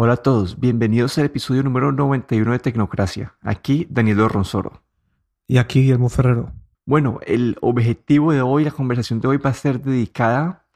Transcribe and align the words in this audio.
Hola 0.00 0.12
a 0.12 0.16
todos, 0.18 0.60
bienvenidos 0.60 1.18
al 1.18 1.24
episodio 1.24 1.64
número 1.64 1.90
91 1.90 2.52
de 2.52 2.60
Tecnocracia. 2.60 3.34
Aquí 3.42 3.84
Daniel 3.90 4.28
Ronsoro. 4.28 4.84
Y 5.48 5.58
aquí 5.58 5.80
Guillermo 5.80 6.08
Ferrero. 6.08 6.52
Bueno, 6.86 7.18
el 7.26 7.56
objetivo 7.62 8.30
de 8.30 8.40
hoy, 8.40 8.62
la 8.62 8.70
conversación 8.70 9.20
de 9.20 9.26
hoy 9.26 9.38
va 9.38 9.50
a 9.50 9.54
ser 9.54 9.82
dedicada 9.82 10.68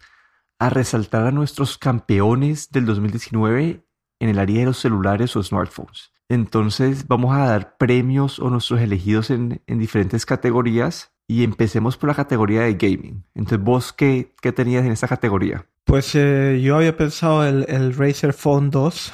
a 0.59 0.71
resaltar 0.71 1.25
a 1.25 1.31
nuestros 1.31 1.79
campeones 1.79 2.73
del 2.73 2.85
2019 2.85 3.87
en 4.19 4.29
el 4.29 4.41
área 4.41 4.59
de 4.59 4.67
los 4.67 4.79
celulares 4.79 5.37
o 5.37 5.43
smartphones. 5.45 6.11
Entonces 6.29 7.07
vamos 7.07 7.33
a 7.33 7.47
dar 7.47 7.77
premios 7.77 8.41
o 8.41 8.51
nuestros 8.51 8.81
elegidos 8.81 9.31
en, 9.31 9.63
diferentes 9.69 10.27
categorías 10.27 11.13
y 11.29 11.45
empecemos 11.45 11.97
por 11.97 12.09
la 12.09 12.17
categoría 12.17 12.63
de 12.63 12.75
gaming. 12.75 13.25
Entonces, 13.37 13.65
¿vos 13.65 13.93
qué, 13.93 14.35
qué 14.43 14.51
tenías 14.51 14.85
en 14.85 14.91
esta 14.91 15.07
categoría? 15.07 15.65
Pues 15.85 16.15
eh, 16.15 16.61
yo 16.63 16.77
había 16.77 16.97
pensado 16.97 17.45
el, 17.45 17.67
el 17.69 17.95
Razer 17.95 18.33
Phone 18.33 18.71
2, 18.71 19.13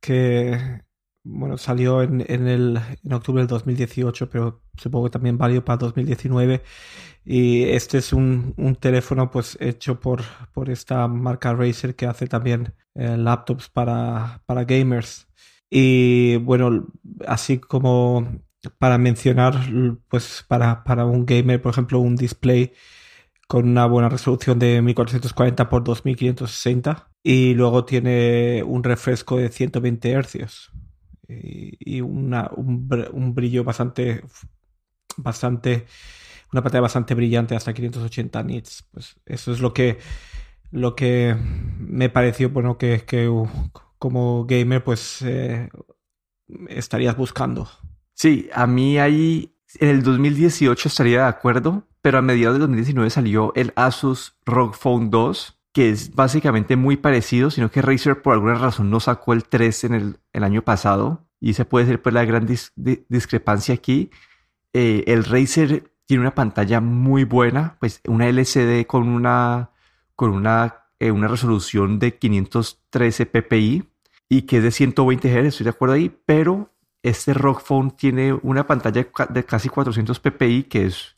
que 0.00 0.84
bueno, 1.24 1.56
salió 1.56 2.02
en, 2.02 2.20
el, 2.20 2.78
en 3.02 3.12
octubre 3.12 3.40
del 3.40 3.48
2018, 3.48 4.28
pero 4.28 4.62
supongo 4.76 5.06
que 5.06 5.12
también 5.12 5.38
valió 5.38 5.64
para 5.64 5.78
2019. 5.78 6.62
Y 7.24 7.64
este 7.64 7.98
es 7.98 8.12
un, 8.12 8.54
teléfono 8.78 9.30
pues 9.30 9.56
hecho 9.60 9.98
por, 10.00 10.22
por 10.52 10.68
esta 10.70 11.08
marca 11.08 11.54
Razer 11.54 11.96
que 11.96 12.06
hace 12.06 12.26
también 12.26 12.74
eh, 12.94 13.16
laptops 13.16 13.70
para, 13.70 14.42
para 14.46 14.64
gamers. 14.64 15.26
Y 15.70 16.36
bueno, 16.36 16.88
así 17.26 17.58
como 17.58 18.40
para 18.78 18.98
mencionar, 18.98 19.54
pues 20.08 20.44
para, 20.46 20.84
para 20.84 21.06
un 21.06 21.24
gamer, 21.26 21.60
por 21.62 21.72
ejemplo, 21.72 22.00
un 22.00 22.16
display 22.16 22.72
con 23.46 23.68
una 23.68 23.86
buena 23.86 24.08
resolución 24.08 24.58
de 24.58 24.80
1440 24.82 25.62
x 25.62 25.70
2560 25.84 27.10
y 27.22 27.54
luego 27.54 27.84
tiene 27.84 28.62
un 28.64 28.82
refresco 28.82 29.36
de 29.36 29.48
120 29.50 30.22
Hz 30.22 30.70
y, 31.28 32.00
una, 32.00 32.50
un, 32.54 33.34
brillo 33.34 33.64
bastante 33.64 34.22
bastante 35.16 35.86
una 36.52 36.62
pantalla 36.62 36.82
bastante 36.82 37.14
brillante 37.14 37.56
hasta 37.56 37.72
580 37.72 38.42
nits. 38.42 38.84
Pues 38.90 39.16
eso 39.26 39.52
es 39.52 39.60
lo 39.60 39.72
que 39.72 39.98
lo 40.70 40.94
que 40.94 41.36
me 41.78 42.08
pareció 42.10 42.50
bueno 42.50 42.78
que, 42.78 43.04
que 43.06 43.30
como 43.98 44.44
gamer 44.44 44.84
pues 44.84 45.22
eh, 45.22 45.68
estarías 46.68 47.16
buscando. 47.16 47.68
Sí 48.12 48.48
a 48.52 48.66
mí 48.66 48.98
ahí 48.98 49.56
en 49.80 49.88
el 49.88 50.02
2018 50.02 50.88
estaría 50.88 51.22
de 51.22 51.28
acuerdo 51.28 51.86
pero 52.04 52.18
a 52.18 52.22
mediados 52.22 52.56
de 52.56 52.60
2019 52.60 53.08
salió 53.08 53.50
el 53.56 53.72
Asus 53.76 54.36
ROG 54.44 54.74
Phone 54.74 55.08
2, 55.08 55.58
que 55.72 55.88
es 55.88 56.14
básicamente 56.14 56.76
muy 56.76 56.98
parecido, 56.98 57.50
sino 57.50 57.70
que 57.70 57.80
Razer 57.80 58.20
por 58.20 58.34
alguna 58.34 58.56
razón 58.56 58.90
no 58.90 59.00
sacó 59.00 59.32
el 59.32 59.44
3 59.44 59.84
en 59.84 59.94
el, 60.34 60.44
año 60.44 60.60
pasado. 60.60 61.24
Y 61.40 61.54
se 61.54 61.64
puede 61.64 61.86
ser 61.86 62.02
pues 62.02 62.14
la 62.14 62.26
gran 62.26 62.46
discrepancia 62.46 63.74
aquí. 63.74 64.10
Eh, 64.74 65.04
el 65.06 65.24
Razer 65.24 65.92
tiene 66.04 66.20
una 66.20 66.34
pantalla 66.34 66.82
muy 66.82 67.24
buena, 67.24 67.78
pues 67.80 68.02
una 68.06 68.28
LCD 68.28 68.84
con 68.86 69.08
una, 69.08 69.70
con 70.14 70.28
una, 70.28 70.84
eh, 70.98 71.10
una 71.10 71.28
resolución 71.28 71.98
de 72.00 72.18
513 72.18 73.24
ppi 73.24 73.82
y 74.28 74.42
que 74.42 74.58
es 74.58 74.62
de 74.62 74.72
120 74.72 75.26
Hz, 75.26 75.46
estoy 75.46 75.64
de 75.64 75.70
acuerdo 75.70 75.94
ahí, 75.94 76.14
pero 76.26 76.70
este 77.02 77.32
ROG 77.32 77.62
Phone 77.62 77.92
tiene 77.92 78.34
una 78.42 78.66
pantalla 78.66 79.06
de 79.30 79.44
casi 79.46 79.70
400 79.70 80.20
ppi, 80.20 80.64
que 80.64 80.84
es 80.84 81.13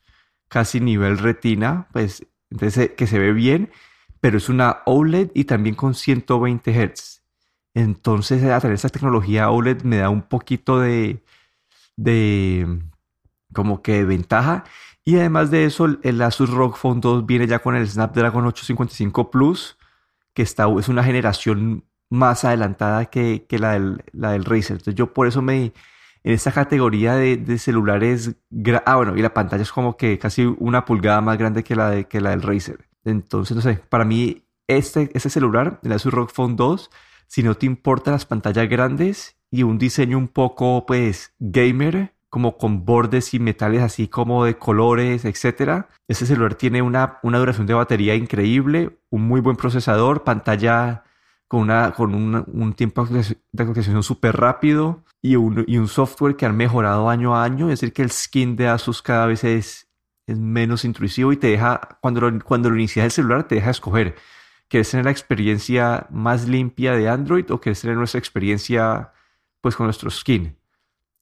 casi 0.56 0.80
nivel 0.80 1.18
retina, 1.18 1.86
pues 1.92 2.26
entonces 2.50 2.92
que 2.96 3.06
se 3.06 3.18
ve 3.18 3.34
bien, 3.34 3.70
pero 4.22 4.38
es 4.38 4.48
una 4.48 4.78
OLED 4.86 5.32
y 5.34 5.44
también 5.44 5.74
con 5.74 5.92
120 5.92 6.72
Hz. 6.72 7.20
Entonces, 7.74 8.40
tener 8.40 8.72
esa 8.72 8.88
tecnología 8.88 9.50
OLED 9.50 9.82
me 9.82 9.98
da 9.98 10.08
un 10.08 10.22
poquito 10.22 10.80
de, 10.80 11.22
de 11.96 12.80
como 13.52 13.82
que 13.82 14.04
ventaja. 14.04 14.64
Y 15.04 15.16
además 15.16 15.50
de 15.50 15.66
eso, 15.66 15.88
el 16.02 16.22
Asus 16.22 16.48
ROG 16.48 16.78
Phone 16.78 17.02
2 17.02 17.26
viene 17.26 17.46
ya 17.46 17.58
con 17.58 17.76
el 17.76 17.86
Snapdragon 17.86 18.46
855 18.46 19.30
Plus, 19.30 19.76
que 20.32 20.40
está, 20.40 20.64
es 20.78 20.88
una 20.88 21.04
generación 21.04 21.84
más 22.08 22.46
adelantada 22.46 23.04
que, 23.10 23.44
la, 23.50 23.72
del, 23.72 24.02
la 24.14 24.30
del 24.32 24.46
Razer. 24.46 24.78
Entonces, 24.78 24.94
yo 24.94 25.12
por 25.12 25.26
eso 25.26 25.42
me, 25.42 25.74
en 26.26 26.32
esta 26.32 26.50
categoría 26.50 27.14
de, 27.14 27.58
celulares. 27.58 28.34
Ah, 28.84 28.96
bueno, 28.96 29.16
y 29.16 29.22
la 29.22 29.32
pantalla 29.32 29.62
es 29.62 29.70
como 29.70 29.96
que 29.96 30.18
casi 30.18 30.44
una 30.58 30.84
pulgada 30.84 31.20
más 31.20 31.38
grande 31.38 31.62
que 31.62 31.76
la, 31.76 31.90
del 31.90 32.42
Razer. 32.42 32.88
Entonces, 33.04 33.54
no 33.54 33.62
sé, 33.62 33.74
para 33.88 34.04
mí 34.04 34.42
este, 34.66 35.08
este 35.14 35.30
celular, 35.30 35.78
el 35.84 35.92
Asus 35.92 36.12
ROG 36.12 36.32
Phone 36.32 36.56
2, 36.56 36.90
si 37.28 37.44
no 37.44 37.54
te 37.54 37.66
importan 37.66 38.14
las 38.14 38.26
pantallas 38.26 38.68
grandes 38.68 39.36
y 39.52 39.62
un 39.62 39.78
diseño 39.78 40.18
un 40.18 40.26
poco, 40.26 40.84
pues, 40.84 41.32
gamer, 41.38 42.12
como 42.28 42.58
con 42.58 42.84
bordes 42.84 43.32
y 43.32 43.38
metales 43.38 43.82
así 43.82 44.08
como 44.08 44.44
de 44.44 44.58
colores, 44.58 45.24
etc. 45.24 45.84
Este 46.08 46.26
celular 46.26 46.56
tiene 46.56 46.82
una 46.82 47.20
duración 47.22 47.68
de 47.68 47.74
batería 47.74 48.16
increíble, 48.16 48.98
un 49.10 49.22
muy 49.28 49.40
buen 49.40 49.54
procesador, 49.54 50.24
pantalla 50.24 51.04
con, 51.48 51.60
una, 51.62 51.92
con 51.92 52.14
un, 52.14 52.74
tiempo 52.74 53.04
de 53.06 53.20
actualización 53.58 54.02
súper 54.02 54.36
rápido 54.36 55.04
y 55.22 55.36
un, 55.36 55.64
y 55.66 55.78
un 55.78 55.88
software 55.88 56.36
que 56.36 56.46
han 56.46 56.56
mejorado 56.56 57.08
año 57.08 57.36
a 57.36 57.44
año. 57.44 57.70
Es 57.70 57.80
decir, 57.80 57.92
que 57.92 58.02
el 58.02 58.10
skin 58.10 58.56
de 58.56 58.68
Asus 58.68 59.02
cada 59.02 59.26
vez 59.26 59.44
es, 59.44 59.88
es 60.26 60.38
menos 60.38 60.84
intrusivo 60.84 61.32
y 61.32 61.36
te 61.36 61.48
deja, 61.48 61.98
cuando 62.00 62.20
lo, 62.20 62.44
cuando 62.44 62.70
lo 62.70 62.76
inicias 62.76 63.04
el 63.04 63.10
celular, 63.12 63.46
te 63.46 63.56
deja 63.56 63.70
escoger. 63.70 64.16
¿Quieres 64.68 64.90
tener 64.90 65.04
la 65.04 65.12
experiencia 65.12 66.06
más 66.10 66.48
limpia 66.48 66.92
de 66.92 67.08
Android 67.08 67.50
o 67.52 67.60
quieres 67.60 67.80
tener 67.80 67.96
nuestra 67.96 68.18
experiencia 68.18 69.12
pues 69.60 69.76
con 69.76 69.86
nuestro 69.86 70.10
skin? 70.10 70.56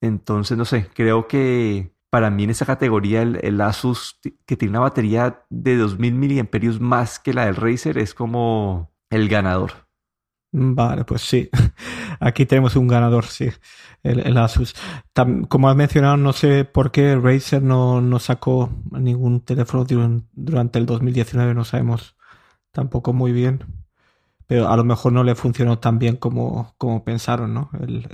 Entonces, 0.00 0.56
no 0.56 0.64
sé, 0.64 0.88
creo 0.94 1.28
que 1.28 1.94
para 2.08 2.30
mí 2.30 2.44
en 2.44 2.50
esa 2.50 2.64
categoría 2.64 3.22
el, 3.22 3.40
el 3.42 3.60
Asus 3.60 4.20
que 4.46 4.56
tiene 4.56 4.70
una 4.70 4.80
batería 4.80 5.42
de 5.50 5.76
2000 5.76 6.44
mAh 6.44 6.78
más 6.80 7.18
que 7.18 7.34
la 7.34 7.46
del 7.46 7.56
Razer 7.56 7.98
es 7.98 8.14
como 8.14 8.92
el 9.10 9.28
ganador. 9.28 9.83
Vale, 10.56 11.04
pues 11.04 11.22
sí. 11.22 11.50
Aquí 12.20 12.47
tenemos 12.47 12.76
un 12.76 12.87
ganador, 12.87 13.25
sí, 13.26 13.48
el, 14.04 14.38
Asus. 14.38 14.76
como 15.48 15.69
has 15.69 15.75
mencionado, 15.75 16.16
no 16.16 16.32
sé 16.32 16.65
por 16.65 16.92
qué 16.92 17.16
Razer 17.16 17.60
no, 17.60 18.00
no 18.00 18.20
sacó 18.20 18.70
ningún 18.93 19.41
teléfono 19.41 19.84
durante 20.32 20.78
el 20.78 20.87
2019, 20.87 21.54
no 21.54 21.64
sabemos 21.64 22.14
tampoco 22.70 23.12
muy 23.12 23.32
bien. 23.32 23.64
Pero 24.47 24.69
a 24.69 24.76
lo 24.76 24.84
mejor 24.84 25.12
no 25.12 25.25
le 25.25 25.34
funcionó 25.34 25.81
tan 25.81 25.98
bien 25.98 26.16
como, 26.16 26.72
como 26.78 27.03
pensaron, 27.03 27.53
¿no? 27.53 27.70
El, 27.81 28.06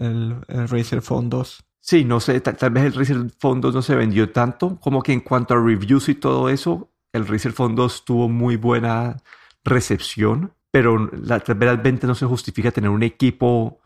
el, 0.48 0.68
Razer 0.68 1.02
Phone 1.02 1.28
2. 1.28 1.62
Sí, 1.80 2.06
no 2.06 2.20
sé, 2.20 2.40
tal, 2.40 2.70
vez 2.70 2.84
el 2.84 2.94
Razer 2.94 3.18
Phone 3.38 3.60
2 3.60 3.74
no 3.74 3.82
se 3.82 3.96
vendió 3.96 4.32
tanto, 4.32 4.78
como 4.80 5.02
que 5.02 5.12
en 5.12 5.20
cuanto 5.20 5.52
a 5.52 5.62
reviews 5.62 6.08
y 6.08 6.14
todo 6.14 6.48
eso, 6.48 6.90
el 7.12 7.26
Razer 7.26 7.52
Phone 7.52 7.74
2 7.74 8.06
tuvo 8.06 8.30
muy 8.30 8.56
buena 8.56 9.18
recepción 9.62 10.54
pero 10.70 11.10
la, 11.12 11.38
realmente 11.38 12.06
no 12.06 12.14
se 12.14 12.26
justifica 12.26 12.70
tener 12.70 12.90
un 12.90 13.02
equipo 13.02 13.80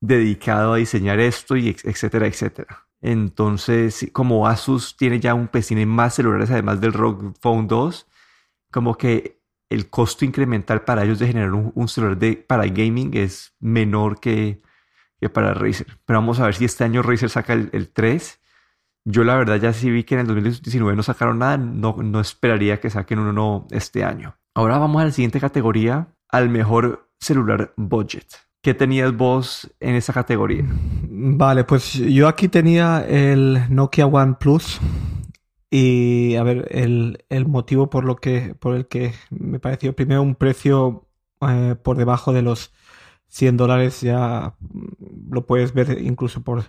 dedicado 0.00 0.74
a 0.74 0.76
diseñar 0.76 1.20
esto 1.20 1.56
y 1.56 1.68
etcétera, 1.68 2.26
etcétera. 2.26 2.88
Entonces, 3.00 4.10
como 4.12 4.46
Asus 4.46 4.96
tiene 4.96 5.20
ya 5.20 5.34
un, 5.34 5.48
pues 5.48 5.70
más 5.86 6.14
celulares 6.14 6.50
además 6.50 6.80
del 6.80 6.92
ROG 6.92 7.38
Phone 7.40 7.68
2, 7.68 8.06
como 8.70 8.96
que 8.96 9.40
el 9.70 9.90
costo 9.90 10.24
incremental 10.24 10.82
para 10.82 11.04
ellos 11.04 11.18
de 11.18 11.26
generar 11.26 11.52
un, 11.52 11.88
celular 11.88 12.18
de, 12.18 12.36
para 12.36 12.66
gaming 12.66 13.16
es 13.16 13.54
menor 13.60 14.18
que, 14.18 14.60
que, 15.20 15.28
para 15.28 15.54
Razer. 15.54 15.98
Pero 16.06 16.18
vamos 16.20 16.40
a 16.40 16.46
ver 16.46 16.54
si 16.54 16.64
este 16.64 16.84
año 16.84 17.02
Razer 17.02 17.30
saca 17.30 17.52
el, 17.52 17.68
el, 17.72 17.90
3. 17.90 18.40
Yo 19.04 19.24
la 19.24 19.36
verdad 19.36 19.56
ya 19.56 19.72
sí 19.72 19.90
vi 19.90 20.04
que 20.04 20.14
en 20.14 20.22
el 20.22 20.26
2019 20.26 20.96
no 20.96 21.02
sacaron 21.02 21.38
nada, 21.38 21.56
no, 21.56 21.96
no 22.02 22.20
esperaría 22.20 22.80
que 22.80 22.90
saquen 22.90 23.18
uno 23.20 23.66
este 23.70 24.04
año. 24.04 24.36
Ahora 24.54 24.78
vamos 24.78 25.00
a 25.00 25.04
la 25.04 25.12
siguiente 25.12 25.40
categoría, 25.40 26.08
al 26.28 26.48
mejor 26.48 27.08
celular 27.18 27.72
budget. 27.76 28.26
¿Qué 28.60 28.74
tenías 28.74 29.16
vos 29.16 29.72
en 29.80 29.94
esa 29.94 30.12
categoría? 30.12 30.64
Vale, 30.68 31.64
pues 31.64 31.92
yo 31.94 32.28
aquí 32.28 32.48
tenía 32.48 33.04
el 33.06 33.62
Nokia 33.70 34.06
One 34.06 34.34
Plus. 34.38 34.80
Y 35.70 36.34
a 36.36 36.42
ver, 36.42 36.66
el, 36.70 37.46
motivo 37.46 37.90
por, 37.90 38.04
lo 38.04 38.16
que, 38.16 38.54
por 38.58 38.74
el 38.74 38.88
que 38.88 39.12
me 39.30 39.60
pareció 39.60 39.94
primero 39.94 40.22
un 40.22 40.34
precio 40.34 41.08
eh, 41.42 41.76
por 41.82 41.98
debajo 41.98 42.32
de 42.32 42.42
los 42.42 42.72
100 43.28 43.56
dólares, 43.58 44.00
ya 44.00 44.56
lo 45.30 45.46
puedes 45.46 45.74
ver 45.74 45.98
incluso 46.00 46.42
por 46.42 46.64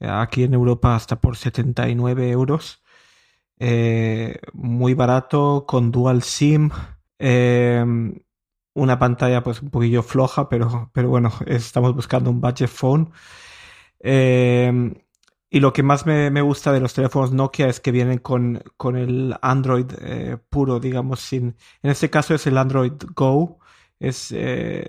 aquí 0.00 0.44
en 0.44 0.54
Europa 0.54 0.94
hasta 0.94 1.20
por 1.20 1.36
79 1.36 2.30
euros. 2.30 2.82
Eh, 3.58 4.38
muy 4.52 4.94
barato, 4.94 5.64
con 5.66 5.90
dual 5.90 6.22
SIM. 6.22 6.70
Eh, 7.18 7.84
una 8.78 8.98
pantalla 8.98 9.42
pues 9.42 9.62
un 9.62 9.70
poquillo 9.70 10.02
floja, 10.02 10.48
pero, 10.48 10.90
pero 10.92 11.08
bueno, 11.08 11.32
estamos 11.46 11.94
buscando 11.94 12.30
un 12.30 12.40
budget 12.40 12.68
phone. 12.68 13.10
Eh, 14.00 14.72
y 15.50 15.60
lo 15.60 15.72
que 15.72 15.82
más 15.82 16.06
me, 16.06 16.40
gusta 16.42 16.72
de 16.72 16.80
los 16.80 16.94
teléfonos 16.94 17.32
Nokia 17.32 17.68
es 17.68 17.80
que 17.80 17.90
vienen 17.90 18.18
con, 18.18 18.62
con 18.76 18.96
el 18.96 19.34
Android 19.42 19.86
eh, 20.00 20.38
puro, 20.50 20.80
digamos, 20.80 21.20
sin. 21.20 21.56
En 21.82 21.90
este 21.90 22.10
caso 22.10 22.34
es 22.34 22.46
el 22.46 22.58
Android 22.58 22.92
Go. 23.14 23.58
Es, 23.98 24.32
eh, 24.32 24.86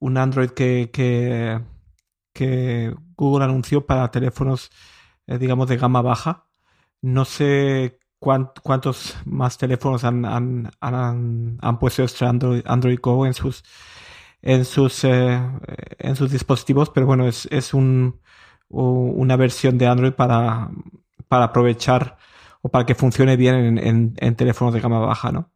un 0.00 0.16
Android 0.16 0.50
que, 0.50 0.90
que, 0.92 1.60
Google 3.16 3.44
anunció 3.44 3.86
para 3.86 4.10
teléfonos, 4.10 4.70
digamos, 5.26 5.68
de 5.68 5.76
gama 5.76 6.02
baja. 6.02 6.46
No 7.02 7.24
sé 7.24 7.98
cuántos 8.18 9.16
más 9.24 9.58
teléfonos 9.58 10.04
han, 10.04 10.24
han, 10.24 10.70
han, 10.80 11.58
han 11.60 11.78
puesto 11.78 12.02
este 12.02 12.24
Android, 12.24 12.62
Android 12.66 12.98
Go 13.00 13.26
en 13.26 13.34
sus 13.34 13.62
en 14.42 14.64
sus 14.64 15.04
eh, 15.04 15.40
en 15.98 16.16
sus 16.16 16.30
dispositivos, 16.30 16.90
pero 16.90 17.06
bueno, 17.06 17.26
es, 17.26 17.46
es 17.50 17.74
un, 17.74 18.20
una 18.68 19.36
versión 19.36 19.78
de 19.78 19.86
Android 19.86 20.12
para, 20.12 20.70
para 21.28 21.46
aprovechar 21.46 22.18
o 22.62 22.68
para 22.70 22.86
que 22.86 22.94
funcione 22.94 23.36
bien 23.36 23.78
en, 23.78 24.14
en, 24.16 24.36
teléfonos 24.36 24.74
de 24.74 24.80
gama 24.80 24.98
baja, 25.00 25.32
¿no? 25.32 25.50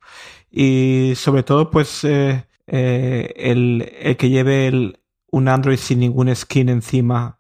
Y 0.50 1.14
sobre 1.16 1.42
todo, 1.42 1.70
pues 1.70 2.04
eh, 2.04 2.46
eh, 2.66 3.32
el, 3.36 3.92
el, 4.00 4.16
que 4.16 4.30
lleve 4.30 4.68
el, 4.68 5.00
un 5.30 5.48
Android 5.48 5.78
sin 5.78 6.00
ningún 6.00 6.34
skin 6.34 6.68
encima, 6.68 7.38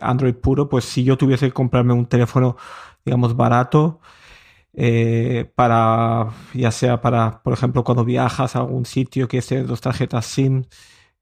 Android 0.00 0.34
puro, 0.34 0.68
pues 0.68 0.84
si 0.84 1.04
yo 1.04 1.16
tuviese 1.16 1.46
que 1.46 1.52
comprarme 1.52 1.92
un 1.92 2.06
teléfono, 2.06 2.56
digamos, 3.04 3.36
barato, 3.36 4.00
eh, 4.74 5.50
para, 5.54 6.30
ya 6.54 6.70
sea 6.70 7.00
para, 7.00 7.42
por 7.42 7.52
ejemplo, 7.52 7.84
cuando 7.84 8.04
viajas 8.04 8.56
a 8.56 8.60
algún 8.60 8.86
sitio 8.86 9.28
que 9.28 9.38
esté 9.38 9.62
dos 9.62 9.80
tarjetas 9.80 10.26
SIM, 10.26 10.64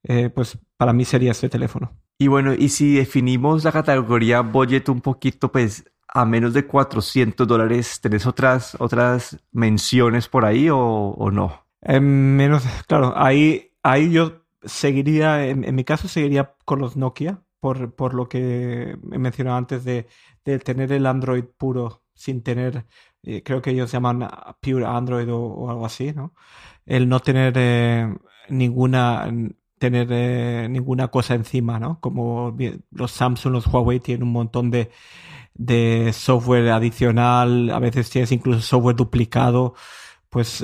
eh, 0.04 0.30
pues 0.30 0.58
para 0.76 0.92
mí 0.92 1.04
sería 1.04 1.32
este 1.32 1.48
teléfono. 1.48 1.92
Y 2.18 2.28
bueno, 2.28 2.54
y 2.54 2.68
si 2.68 2.94
definimos 2.94 3.64
la 3.64 3.72
categoría 3.72 4.42
budget 4.42 4.88
un 4.88 5.00
poquito, 5.00 5.50
pues 5.50 5.84
a 6.06 6.24
menos 6.24 6.52
de 6.52 6.66
400 6.66 7.46
dólares, 7.46 8.00
¿tenés 8.00 8.26
otras, 8.26 8.76
otras 8.78 9.38
menciones 9.52 10.28
por 10.28 10.44
ahí 10.44 10.68
o, 10.70 11.30
no? 11.32 11.66
Eh, 11.82 12.00
menos, 12.00 12.64
claro, 12.86 13.14
ahí, 13.16 13.72
ahí 13.82 14.10
yo 14.10 14.42
seguiría, 14.62 15.46
en, 15.46 15.74
mi 15.74 15.84
caso 15.84 16.08
seguiría 16.08 16.54
con 16.64 16.80
los 16.80 16.96
Nokia, 16.96 17.42
por, 17.60 17.94
por 17.94 18.14
lo 18.14 18.28
que 18.28 18.96
he 19.12 19.18
mencionado 19.18 19.56
antes 19.56 19.84
de, 19.84 20.06
de 20.44 20.58
tener 20.58 20.92
el 20.92 21.06
Android 21.06 21.44
puro 21.44 22.02
sin 22.14 22.42
tener 22.42 22.86
eh, 23.22 23.42
creo 23.42 23.60
que 23.60 23.70
ellos 23.70 23.92
llaman 23.92 24.28
Pure 24.60 24.86
Android 24.86 25.28
o, 25.30 25.70
algo 25.70 25.86
así, 25.86 26.12
¿no? 26.12 26.34
El 26.86 27.08
no 27.08 27.20
tener 27.20 27.54
eh, 27.56 28.14
ninguna 28.48 29.30
tener 29.78 30.08
eh, 30.10 30.68
ninguna 30.68 31.08
cosa 31.08 31.34
encima, 31.34 31.78
¿no? 31.78 32.00
Como 32.00 32.56
los 32.90 33.12
Samsung, 33.12 33.52
los 33.52 33.66
Huawei 33.66 34.00
tienen 34.00 34.24
un 34.24 34.32
montón 34.32 34.70
de, 34.70 34.90
de 35.54 36.12
software 36.12 36.68
adicional, 36.70 37.70
a 37.70 37.78
veces 37.78 38.10
tienes 38.10 38.30
incluso 38.32 38.60
software 38.60 38.96
duplicado, 38.96 39.74
pues 40.28 40.62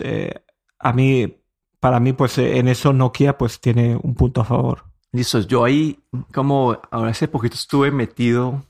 a 0.79 0.93
mí, 0.93 1.43
para 1.81 1.99
mí, 1.99 2.13
pues 2.13 2.37
en 2.37 2.69
eso 2.69 2.93
Nokia 2.93 3.39
pues 3.39 3.59
tiene 3.59 3.97
un 3.97 4.15
punto 4.15 4.43
a 4.43 4.45
favor. 4.45 4.85
Listo, 5.13 5.41
yo 5.41 5.65
ahí 5.65 5.99
como 6.35 6.79
ahora 6.91 7.11
hace 7.11 7.27
poquito 7.27 7.55
estuve 7.55 7.91
metido 7.91 8.67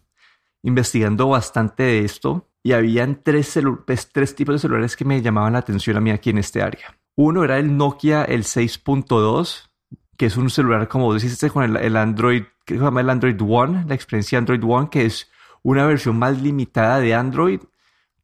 investigando 0.62 1.28
bastante 1.28 1.82
de 1.82 2.04
esto 2.04 2.48
y 2.66 2.72
habían 2.72 3.20
tres, 3.22 3.56
pues, 3.86 4.10
tres 4.10 4.34
tipos 4.34 4.56
de 4.56 4.58
celulares 4.58 4.96
que 4.96 5.04
me 5.04 5.22
llamaban 5.22 5.52
la 5.52 5.60
atención 5.60 5.96
a 5.96 6.00
mí 6.00 6.10
aquí 6.10 6.30
en 6.30 6.38
este 6.38 6.62
área. 6.62 6.98
Uno 7.14 7.44
era 7.44 7.60
el 7.60 7.76
Nokia 7.76 8.24
el 8.24 8.42
6.2, 8.42 9.70
que 10.16 10.26
es 10.26 10.36
un 10.36 10.50
celular 10.50 10.88
como 10.88 11.14
deciste 11.14 11.48
con 11.48 11.62
el, 11.62 11.76
el 11.76 11.96
Android, 11.96 12.42
que 12.64 12.74
se 12.74 12.80
llama 12.80 13.02
el 13.02 13.10
Android 13.10 13.40
One, 13.40 13.84
la 13.86 13.94
experiencia 13.94 14.38
Android 14.38 14.60
One, 14.64 14.88
que 14.90 15.04
es 15.04 15.30
una 15.62 15.86
versión 15.86 16.18
más 16.18 16.42
limitada 16.42 16.98
de 16.98 17.14
Android, 17.14 17.60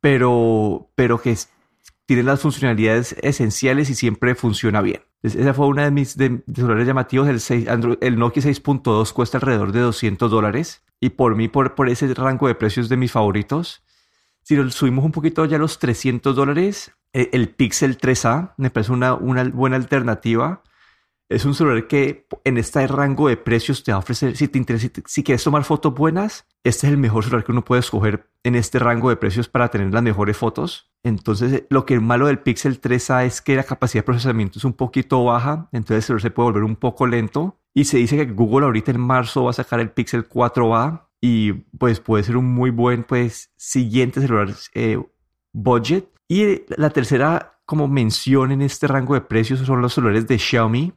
pero, 0.01 0.91
pero 0.97 1.21
que 1.21 1.37
tiene 2.07 2.25
las 2.25 2.41
funcionalidades 2.41 3.15
esenciales 3.23 3.91
y 3.91 3.95
siempre 3.95 4.35
funciona 4.35 4.81
bien. 4.81 5.03
esa 5.23 5.55
fue 5.55 5.69
una 5.69 5.85
de 5.85 5.93
mis 5.93 6.15
celulares 6.15 6.89
llamativos. 6.89 7.29
El, 7.29 7.39
6, 7.39 7.69
el 8.01 8.19
Nokia 8.19 8.43
6.2 8.43 9.13
cuesta 9.13 9.39
alrededor 9.39 9.71
de 9.71 9.83
200 9.83 10.29
dólares. 10.29 10.83
Y 10.99 11.11
por 11.11 11.37
mí, 11.37 11.47
por, 11.47 11.77
por 11.77 11.89
ese 11.89 12.13
rango 12.13 12.49
de 12.49 12.57
precios 12.57 12.89
de 12.89 12.97
mis 12.97 13.13
favoritos. 13.13 13.85
Si 14.43 14.57
lo 14.57 14.69
subimos 14.71 15.05
un 15.05 15.13
poquito 15.13 15.45
ya 15.45 15.57
a 15.57 15.61
los 15.61 15.79
300 15.79 16.35
dólares, 16.35 16.93
eh, 17.13 17.31
el 17.33 17.49
Pixel 17.51 17.99
3A 17.99 18.55
me 18.57 18.71
parece 18.71 18.93
una, 18.93 19.15
buena 19.15 19.77
alternativa. 19.77 20.63
Es 21.29 21.45
un 21.45 21.55
celular 21.55 21.87
que 21.87 22.27
en 22.45 22.59
este 22.59 22.87
rango 22.87 23.29
de 23.29 23.37
precios 23.37 23.85
te 23.85 23.93
va 23.93 23.97
a 23.97 23.99
ofrecer, 24.01 24.37
si 24.37 24.49
te 24.49 24.59
interesa, 24.59 24.89
si 25.07 25.23
quieres 25.23 25.43
tomar 25.43 25.65
fotos 25.65 25.95
buenas, 25.95 26.47
este 26.65 26.87
es 26.87 26.93
el 26.93 26.99
mejor 26.99 27.25
celular 27.25 27.45
que 27.45 27.53
uno 27.53 27.65
puede 27.65 27.81
escoger 27.81 28.29
en 28.43 28.55
este 28.55 28.79
rango 28.79 29.09
de 29.09 29.17
precios 29.17 29.49
para 29.49 29.69
tener 29.69 29.93
las 29.95 30.03
mejores 30.03 30.37
fotos. 30.37 30.93
Entonces, 31.03 31.65
lo 31.71 31.87
que 31.87 31.95
es 31.95 32.03
malo 32.03 32.27
del 32.27 32.41
Pixel 32.41 32.81
3A 32.81 33.25
es 33.25 33.41
que 33.41 33.57
la 33.57 33.65
capacidad 33.65 34.03
de 34.03 34.07
procesamiento 34.07 34.59
es 34.59 34.65
un 34.65 34.75
poquito 34.75 35.25
baja, 35.25 35.69
entonces 35.73 35.97
el 35.97 36.03
celular 36.03 36.23
se 36.23 36.31
puede 36.31 36.49
volver 36.51 36.65
un 36.65 36.77
poco 36.77 37.07
lento. 37.07 37.59
Y 37.75 37.85
se 37.85 37.97
dice 37.97 38.17
que 38.17 38.27
Google 38.27 38.67
ahorita 38.67 38.91
en 38.91 39.01
marzo 39.01 39.45
va 39.45 39.51
a 39.51 39.55
sacar 39.55 39.81
el 39.81 39.91
Pixel 39.91 40.29
4A 40.29 41.07
y 41.25 41.53
pues 41.79 42.01
puede 42.01 42.25
ser 42.25 42.37
un 42.37 42.53
muy 42.53 42.71
buen 42.71 43.05
pues 43.05 43.53
siguiente 43.57 44.21
celular 44.21 44.53
eh, 44.75 45.01
budget. 45.53 46.09
Y 46.27 46.63
la 46.77 46.91
tercera 46.91 47.61
como 47.65 47.87
mención 47.87 48.51
en 48.51 48.61
este 48.61 48.89
rango 48.89 49.15
de 49.15 49.21
precios 49.21 49.61
son 49.61 49.81
los 49.81 49.95
celulares 49.95 50.27
de 50.27 50.37
Xiaomi, 50.37 50.93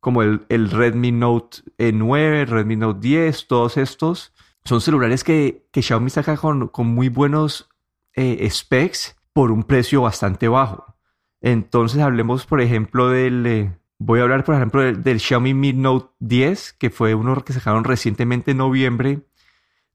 como 0.00 0.22
el, 0.22 0.44
el 0.48 0.68
Redmi 0.68 1.12
Note 1.12 1.58
9, 1.78 2.46
Redmi 2.46 2.74
Note 2.74 2.98
10, 3.00 3.46
todos 3.46 3.76
estos. 3.76 4.34
Son 4.64 4.80
celulares 4.80 5.22
que, 5.22 5.68
que 5.70 5.80
Xiaomi 5.80 6.10
saca 6.10 6.36
con, 6.36 6.66
con 6.66 6.88
muy 6.88 7.08
buenos 7.08 7.68
eh, 8.14 8.48
specs 8.50 9.16
por 9.32 9.52
un 9.52 9.62
precio 9.62 10.02
bastante 10.02 10.48
bajo. 10.48 10.96
Entonces 11.40 12.00
hablemos, 12.02 12.46
por 12.46 12.60
ejemplo, 12.60 13.10
del... 13.10 13.46
Eh, 13.46 13.78
voy 13.98 14.18
a 14.18 14.24
hablar, 14.24 14.42
por 14.42 14.56
ejemplo, 14.56 14.82
del, 14.82 15.04
del, 15.04 15.20
Xiaomi 15.20 15.54
Mi 15.54 15.72
Note 15.72 16.08
10, 16.18 16.72
que 16.72 16.90
fue 16.90 17.14
uno 17.14 17.44
que 17.44 17.52
sacaron 17.52 17.84
recientemente 17.84 18.50
en 18.50 18.56
noviembre, 18.56 19.22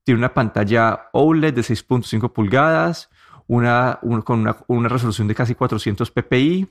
tiene 0.04 0.20
una 0.20 0.34
pantalla 0.34 1.10
OLED 1.14 1.54
de 1.54 1.62
6.5 1.62 2.32
pulgadas, 2.32 3.10
una, 3.48 4.00
con 4.24 4.48
una, 4.68 4.90
resolución 4.90 5.28
de 5.28 5.36
casi 5.36 5.56
400 5.56 6.10
ppi. 6.12 6.68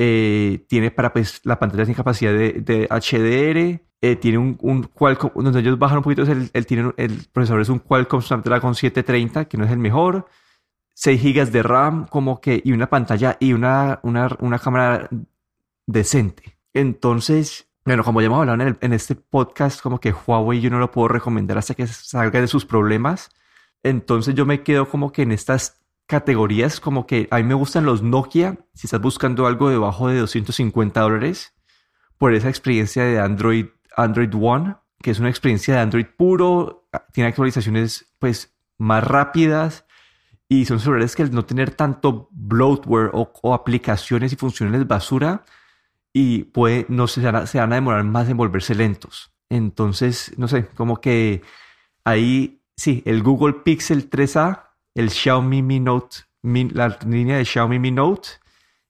Eh, 0.00 0.64
tiene 0.68 0.92
para 0.92 1.12
pues, 1.12 1.40
la 1.44 1.58
pantalla 1.58 1.84
sin 1.84 1.94
capacidad 1.94 2.32
de, 2.32 2.88
HDR. 2.88 3.82
Eh, 4.00 4.16
tiene 4.16 4.38
un, 4.38 4.88
Qualcomm, 4.94 5.32
donde 5.42 5.58
ellos 5.58 5.78
bajan 5.78 5.98
un 5.98 6.04
poquito, 6.04 6.22
el, 6.22 6.50
el, 6.52 6.94
el 6.96 7.26
procesador 7.32 7.62
es 7.62 7.68
un 7.68 7.80
Qualcomm 7.80 8.22
Snapdragon 8.22 8.74
730, 8.74 9.46
que 9.46 9.58
no 9.58 9.64
es 9.64 9.72
el 9.72 9.78
mejor. 9.78 10.28
6 10.94 11.22
GB 11.22 11.50
de 11.50 11.62
RAM, 11.62 12.06
como 12.06 12.40
que, 12.40 12.60
y 12.64 12.72
una 12.72 12.88
pantalla 12.90 13.36
y 13.38 13.52
una, 13.52 14.00
una 14.02 14.58
cámara 14.58 15.08
decente. 15.86 16.58
Entonces, 16.72 17.67
bueno, 17.88 18.04
como 18.04 18.20
ya 18.20 18.26
hemos 18.26 18.46
hablado 18.46 18.76
en, 18.82 18.92
este 18.92 19.14
podcast, 19.14 19.80
como 19.80 19.98
que 19.98 20.12
Huawei 20.12 20.60
yo 20.60 20.68
no 20.68 20.78
lo 20.78 20.90
puedo 20.90 21.08
recomendar 21.08 21.56
hasta 21.56 21.72
que 21.72 21.86
salga 21.86 22.38
de 22.38 22.46
sus 22.46 22.66
problemas. 22.66 23.30
Entonces 23.82 24.34
yo 24.34 24.44
me 24.44 24.62
quedo 24.62 24.90
como 24.90 25.10
que 25.10 25.22
en 25.22 25.32
estas 25.32 25.80
categorías, 26.06 26.80
como 26.80 27.06
que 27.06 27.28
a 27.30 27.38
mí 27.38 27.44
me 27.44 27.54
gustan 27.54 27.86
los 27.86 28.02
Nokia, 28.02 28.58
si 28.74 28.88
estás 28.88 29.00
buscando 29.00 29.46
algo 29.46 29.70
debajo 29.70 30.08
de 30.08 30.18
250 30.18 31.00
dólares, 31.00 31.54
por 32.18 32.34
esa 32.34 32.50
experiencia 32.50 33.04
de 33.04 33.20
Android, 33.20 33.68
Android 33.96 34.34
One, 34.38 34.76
que 35.00 35.10
es 35.10 35.18
una 35.18 35.30
experiencia 35.30 35.76
de 35.76 35.80
Android 35.80 36.06
puro, 36.14 36.90
tiene 37.14 37.28
actualizaciones 37.28 38.14
pues 38.18 38.54
más 38.76 39.02
rápidas 39.02 39.86
y 40.46 40.66
son 40.66 40.78
celulares 40.78 41.16
que 41.16 41.22
al 41.22 41.32
no 41.32 41.46
tener 41.46 41.70
tanto 41.70 42.28
bloatware 42.32 43.12
o, 43.14 43.32
o 43.40 43.54
aplicaciones 43.54 44.34
y 44.34 44.36
funciones 44.36 44.86
basura, 44.86 45.46
y 46.12 46.44
puede, 46.44 46.86
no 46.88 47.06
se 47.06 47.20
van, 47.20 47.36
a, 47.36 47.46
se 47.46 47.58
van 47.58 47.72
a 47.72 47.76
demorar 47.76 48.04
más 48.04 48.28
en 48.28 48.36
volverse 48.36 48.74
lentos. 48.74 49.32
Entonces, 49.50 50.34
no 50.36 50.48
sé, 50.48 50.66
como 50.68 51.00
que 51.00 51.42
ahí, 52.04 52.62
sí, 52.76 53.02
el 53.06 53.22
Google 53.22 53.54
Pixel 53.64 54.10
3A, 54.10 54.64
el 54.94 55.10
Xiaomi 55.10 55.62
Mi 55.62 55.80
Note, 55.80 56.18
la 56.42 56.98
línea 57.06 57.38
de 57.38 57.44
Xiaomi 57.44 57.78
Mi 57.78 57.90
Note 57.90 58.28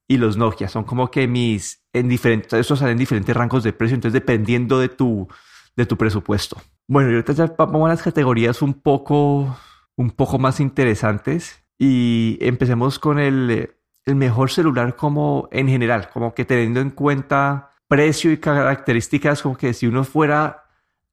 y 0.09 0.17
los 0.17 0.37
Nokia 0.37 0.69
son 0.69 0.85
como 0.85 1.11
que 1.11 1.29
mis, 1.29 1.85
en 1.93 2.09
diferentes, 2.09 2.53
esos 2.55 2.79
salen 2.79 2.93
en 2.93 2.99
diferentes 2.99 3.37
rangos 3.37 3.63
de 3.63 3.73
precio, 3.73 3.95
entonces 3.95 4.15
dependiendo 4.15 4.79
de 4.79 4.89
tu, 4.89 5.29
de 5.77 5.87
tu 5.87 5.97
presupuesto. 5.97 6.61
Bueno, 6.89 7.11
y 7.11 7.15
ahorita 7.15 7.35
ya 7.35 7.55
vamos 7.57 7.87
a 7.87 7.91
las 7.91 8.03
categorías 8.03 8.63
un 8.63 8.75
poco, 8.75 9.59
un 9.97 10.11
poco 10.11 10.39
más 10.39 10.61
interesantes 10.61 11.63
y 11.79 12.39
empecemos 12.41 12.99
con 12.99 13.19
el 13.19 13.78
el 14.09 14.17
mejor 14.17 14.51
celular 14.51 14.97
como 14.97 15.49
en 15.53 15.69
general, 15.69 16.09
como 16.11 16.35
que 16.35 16.45
teniendo 16.45 16.81
en 16.81 16.91
cuenta 16.91 17.73
precio 17.89 18.33
y 18.33 18.39
características, 18.39 19.43
como 19.43 19.57
que 19.57 19.75
si 19.75 19.87
uno 19.87 20.05
fuera 20.05 20.65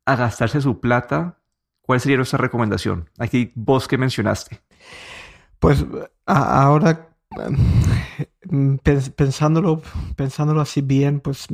a 0.05 0.15
gastarse 0.15 0.61
su 0.61 0.79
plata, 0.79 1.37
¿cuál 1.81 1.99
sería 1.99 2.17
nuestra 2.17 2.37
recomendación? 2.37 3.09
Aquí 3.17 3.51
vos 3.55 3.87
que 3.87 3.97
mencionaste. 3.97 4.61
Pues 5.59 5.85
ahora 6.25 7.09
pensándolo, 9.15 9.81
pensándolo 10.15 10.61
así 10.61 10.81
bien, 10.81 11.19
pues 11.19 11.47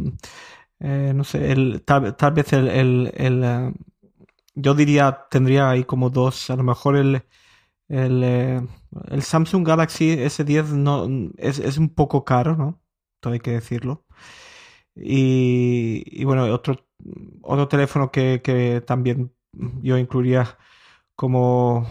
eh, 0.80 1.14
no 1.16 1.24
sé, 1.24 1.80
tal, 1.86 2.34
vez 2.34 2.54
el, 2.54 2.68
el, 2.68 3.14
el, 3.16 3.44
eh, 3.44 3.74
yo 4.56 4.74
diría, 4.74 5.26
tendría 5.30 5.70
ahí 5.70 5.86
como 5.86 6.10
dos, 6.10 6.50
a 6.50 6.56
lo 6.56 6.64
mejor 6.64 6.98
el, 6.98 7.24
el, 7.92 8.24
eh, 8.24 8.62
el 9.10 9.22
Samsung 9.22 9.68
Galaxy 9.68 10.16
S10 10.16 10.70
no, 10.70 11.08
es, 11.38 11.78
un 11.78 11.90
poco 11.90 12.24
caro, 12.24 12.56
¿no? 12.56 12.82
Todo 13.20 13.34
hay 13.34 13.40
que 13.40 13.52
decirlo. 13.52 14.06
Y, 14.96 16.24
bueno, 16.26 16.46
otro, 16.54 16.88
otro 17.42 17.68
teléfono 17.68 18.12
que, 18.12 18.84
también 18.88 19.34
yo 19.82 19.98
incluiría 19.98 20.58
como, 21.16 21.86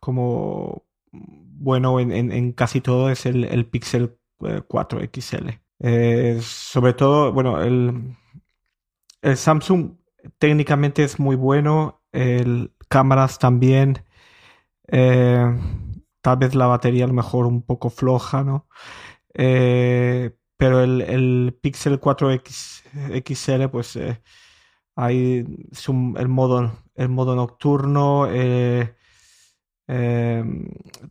como 0.00 0.84
bueno 1.12 2.00
en, 2.00 2.52
casi 2.52 2.80
todo 2.80 3.10
es 3.10 3.26
el, 3.26 3.44
el 3.44 3.66
Pixel 3.66 4.18
4 4.66 5.00
eh, 5.00 5.10
XL. 5.12 5.48
Eh, 5.80 6.40
sobre 6.42 6.92
todo, 6.94 7.32
bueno, 7.32 7.62
el, 7.62 8.16
el 9.22 9.36
Samsung 9.36 9.96
técnicamente 10.38 11.04
es 11.04 11.20
muy 11.20 11.36
bueno, 11.36 12.02
el 12.12 12.72
cámaras 12.88 13.38
también. 13.38 14.04
Eh, 14.92 15.58
tal 16.20 16.36
vez 16.38 16.54
la 16.54 16.66
batería 16.66 17.04
a 17.04 17.08
lo 17.08 17.14
mejor 17.14 17.46
un 17.46 17.62
poco 17.62 17.90
floja, 17.90 18.42
¿no? 18.44 18.68
Eh, 19.34 20.32
pero 20.56 20.82
el, 20.82 21.00
el, 21.02 21.58
Pixel 21.60 22.00
4 22.00 22.32
X, 22.32 22.84
XL, 23.24 23.68
pues 23.68 23.96
eh, 23.96 24.20
hay 24.96 25.46
el, 26.18 26.28
modo, 26.28 26.72
el 26.94 27.08
modo 27.08 27.36
nocturno, 27.36 28.26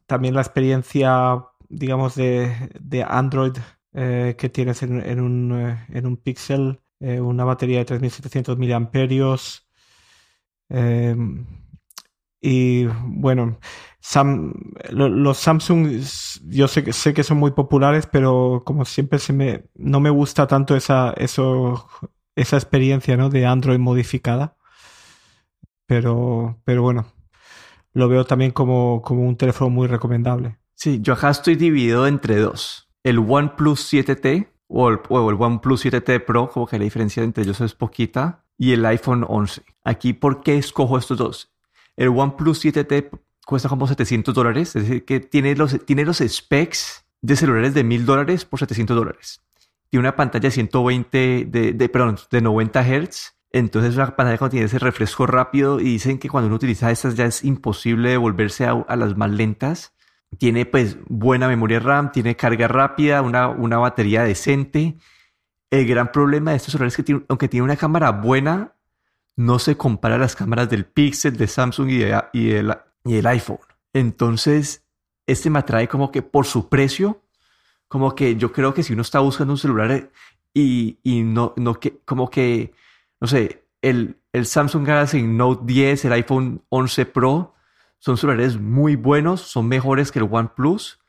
también 0.06 0.36
la 0.36 0.42
experiencia, 0.42 1.46
digamos, 1.70 2.16
de, 2.16 2.70
de 2.80 3.04
Android 3.04 3.54
que 3.92 4.50
tienes 4.54 4.84
en, 4.84 5.02
en, 5.02 5.20
un, 5.20 5.52
en 5.90 6.06
un 6.06 6.18
Pixel, 6.18 6.80
una 7.00 7.44
batería 7.44 7.80
de 7.80 7.86
3700 7.86 8.58
miliamperios. 8.58 9.68
Y 12.42 12.86
bueno, 13.06 13.60
los 14.92 15.38
Samsung 15.38 16.02
yo 16.48 16.68
sé, 16.68 16.94
sé 16.94 17.14
que 17.14 17.24
son 17.24 17.38
muy 17.38 17.52
populares, 17.52 18.08
pero 18.08 18.64
como 18.66 18.86
siempre 18.86 19.20
no 19.76 20.00
me 20.00 20.10
gusta 20.10 20.48
tanto 20.48 20.76
esa, 20.76 21.14
esa 21.18 22.58
experiencia 22.58 23.18
¿no? 23.18 23.30
de 23.30 23.46
Android 23.46 23.80
modificada. 23.80 24.56
Pero, 25.86 26.62
pero 26.66 26.84
bueno, 26.84 27.08
lo 27.94 28.08
veo 28.08 28.26
también 28.26 28.52
como, 28.52 29.02
como 29.02 29.28
un 29.28 29.36
teléfono 29.36 29.70
muy 29.70 29.88
recomendable. 29.88 30.58
Sí, 30.76 31.00
yo 31.02 31.14
acá 31.14 31.30
estoy 31.30 31.56
dividido 31.56 32.08
entre 32.08 32.38
dos. 32.38 32.88
El 33.04 33.20
OnePlus 33.20 33.92
7T 33.92 34.48
o 34.68 34.90
el, 34.90 35.00
o 35.10 35.30
el 35.30 35.36
OnePlus 35.38 35.86
7T 35.86 36.24
Pro, 36.24 36.50
como 36.50 36.68
que 36.68 36.78
la 36.78 36.84
diferencia 36.84 37.24
entre 37.24 37.44
ellos 37.44 37.60
es 37.60 37.74
poquita, 37.74 38.46
y 38.58 38.74
el 38.74 38.86
iPhone 38.86 39.26
11. 39.28 39.64
Aquí, 39.84 40.14
¿por 40.14 40.42
qué 40.42 40.58
escojo 40.58 40.98
estos 40.98 41.18
dos? 41.18 41.52
El 42.00 42.08
OnePlus 42.08 42.64
7T 42.64 43.10
cuesta 43.46 43.68
como 43.68 43.86
700 43.86 44.34
dólares, 44.34 44.74
es 44.74 44.84
decir, 44.84 45.04
que 45.04 45.20
tiene 45.20 45.54
los, 45.54 45.86
tiene 45.86 46.06
los 46.06 46.20
specs 46.20 47.06
de 47.22 47.36
celulares 47.36 47.74
de 47.74 47.84
1000 47.84 48.06
dólares 48.06 48.46
por 48.46 48.58
700 48.58 48.96
dólares. 48.96 49.42
Tiene 49.90 50.08
una 50.08 50.16
pantalla 50.16 50.48
de 50.48 50.52
120, 50.52 51.48
de, 51.50 51.74
de, 51.74 51.90
perdón, 51.90 52.18
de 52.32 52.40
90 52.40 52.84
Hz. 52.86 53.34
Entonces, 53.52 53.96
una 53.96 54.16
pantalla 54.16 54.38
que 54.38 54.50
tiene 54.50 54.68
ese 54.68 54.80
refresco 54.80 55.28
rápido 55.28 55.82
y 55.82 55.86
dicen 55.86 56.20
que 56.20 56.30
cuando 56.30 56.48
uno 56.48 56.56
utiliza 56.56 56.90
estas 56.90 57.16
ya 57.16 57.26
es 57.26 57.44
imposible 57.44 58.16
volverse 58.16 58.66
a, 58.66 58.96
las 58.96 59.18
más 59.18 59.32
lentas. 59.32 59.94
Tiene 60.38 60.66
pues 60.66 61.00
buena 61.10 61.50
memoria 61.50 61.82
RAM, 61.82 62.14
tiene 62.14 62.38
carga 62.38 62.70
rápida, 62.70 63.22
una, 63.22 63.50
una 63.50 63.78
batería 63.78 64.24
decente. 64.24 64.96
El 65.70 65.86
gran 65.86 66.14
problema 66.14 66.52
de 66.52 66.58
estos 66.58 66.72
celulares 66.72 66.98
es 66.98 67.04
que 67.04 67.26
aunque 67.28 67.50
tiene 67.50 67.66
una 67.66 67.76
cámara 67.76 68.12
buena, 68.12 68.76
no 69.40 69.58
se 69.58 69.78
compara 69.78 70.16
a 70.16 70.18
las 70.18 70.36
cámaras 70.36 70.70
del 70.70 70.84
Pixel, 70.84 71.38
de 71.38 71.48
Samsung 71.48 71.90
y, 71.90 72.52
el 72.52 73.26
iPhone. 73.26 73.60
Entonces, 73.94 74.84
este 75.28 75.50
me 75.50 75.60
atrae 75.60 75.88
como 75.88 76.12
que 76.12 76.22
por 76.22 76.46
su 76.46 76.68
precio, 76.68 77.22
como 77.88 78.16
que 78.16 78.36
yo 78.36 78.52
creo 78.52 78.74
que 78.74 78.84
si 78.84 78.92
uno 78.92 79.02
está 79.02 79.20
buscando 79.20 79.54
un 79.54 79.58
celular 79.58 80.12
y, 80.54 81.00
y 81.04 81.24
no, 81.24 81.54
no 81.56 81.80
que, 81.80 82.00
como 82.04 82.30
que, 82.30 82.74
no 83.22 83.28
sé, 83.28 83.64
el, 83.82 84.18
el 84.34 84.46
Samsung 84.46 84.86
Galaxy 84.86 85.24
Note 85.24 85.62
10, 85.64 86.04
el 86.04 86.14
iPhone 86.14 86.62
11 86.68 87.06
Pro, 87.06 87.56
son 87.98 88.18
celulares 88.18 88.60
muy 88.60 88.98
buenos, 88.98 89.40
son 89.40 89.70
mejores 89.70 90.12
que 90.12 90.20
el 90.20 90.28
OnePlus, 90.30 91.00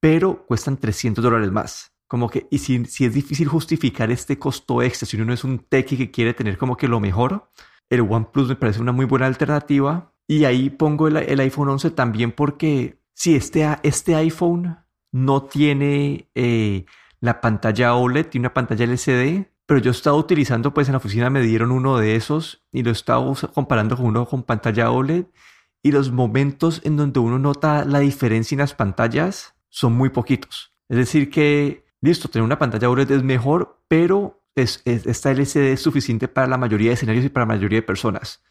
pero 0.00 0.44
cuestan 0.44 0.76
300 0.76 1.22
dólares 1.22 1.52
más. 1.52 1.92
Como 2.08 2.28
que, 2.30 2.48
y 2.50 2.58
si, 2.58 2.84
si 2.86 3.04
es 3.04 3.14
difícil 3.14 3.46
justificar 3.46 4.10
este 4.10 4.40
costo 4.40 4.82
extra, 4.82 5.06
si 5.06 5.16
uno 5.16 5.26
no 5.26 5.34
es 5.34 5.44
un 5.44 5.60
techie 5.60 5.96
que 5.96 6.10
quiere 6.10 6.34
tener 6.34 6.58
como 6.58 6.76
que 6.76 6.88
lo 6.88 6.98
mejor, 6.98 7.48
el 7.90 8.00
OnePlus 8.00 8.48
me 8.48 8.56
parece 8.56 8.80
una 8.80 8.92
muy 8.92 9.06
buena 9.06 9.26
alternativa. 9.26 10.12
Y 10.28 10.44
ahí 10.44 10.70
pongo 10.70 11.06
el, 11.08 11.40
iPhone 11.40 11.68
11 11.68 11.90
también 11.92 12.32
porque 12.32 13.00
si 13.14 13.36
este, 13.36 13.64
este 13.82 14.16
iPhone 14.16 14.78
no 15.12 15.44
tiene 15.44 16.28
eh, 16.34 16.84
la 17.20 17.40
pantalla 17.40 17.94
OLED, 17.94 18.26
tiene 18.26 18.46
una 18.46 18.54
pantalla 18.54 18.84
LCD, 18.84 19.46
pero 19.66 19.80
yo 19.80 19.90
estaba 19.90 20.16
utilizando, 20.16 20.74
pues 20.74 20.88
en 20.88 20.92
la 20.92 20.98
oficina 20.98 21.30
me 21.30 21.40
dieron 21.42 21.70
uno 21.70 21.98
de 21.98 22.16
esos 22.16 22.64
y 22.72 22.82
lo 22.82 22.90
estaba 22.90 23.32
comparando 23.54 23.96
con 23.96 24.06
uno 24.06 24.26
con 24.26 24.42
pantalla 24.42 24.90
OLED 24.90 25.26
y 25.82 25.92
los 25.92 26.10
momentos 26.10 26.80
en 26.84 26.96
donde 26.96 27.20
uno 27.20 27.38
nota 27.38 27.84
la 27.84 28.00
diferencia 28.00 28.56
en 28.56 28.60
las 28.60 28.74
pantallas 28.74 29.54
son 29.68 29.92
muy 29.92 30.10
poquitos. 30.10 30.72
Es 30.88 30.96
decir 30.96 31.30
que, 31.30 31.84
listo, 32.00 32.28
tener 32.28 32.44
una 32.44 32.58
pantalla 32.58 32.90
OLED 32.90 33.10
es 33.10 33.22
mejor, 33.22 33.80
pero 33.88 34.35
es, 34.56 34.82
esta 34.84 35.30
LCD 35.30 35.72
es 35.72 35.80
suficiente 35.80 36.28
para 36.28 36.46
la 36.46 36.56
mayoría 36.56 36.88
de 36.88 36.94
escenarios 36.94 37.24
y 37.24 37.28
para 37.28 37.46
la 37.46 37.54
mayoría 37.54 37.78
de 37.78 37.82
personas. 37.82 38.42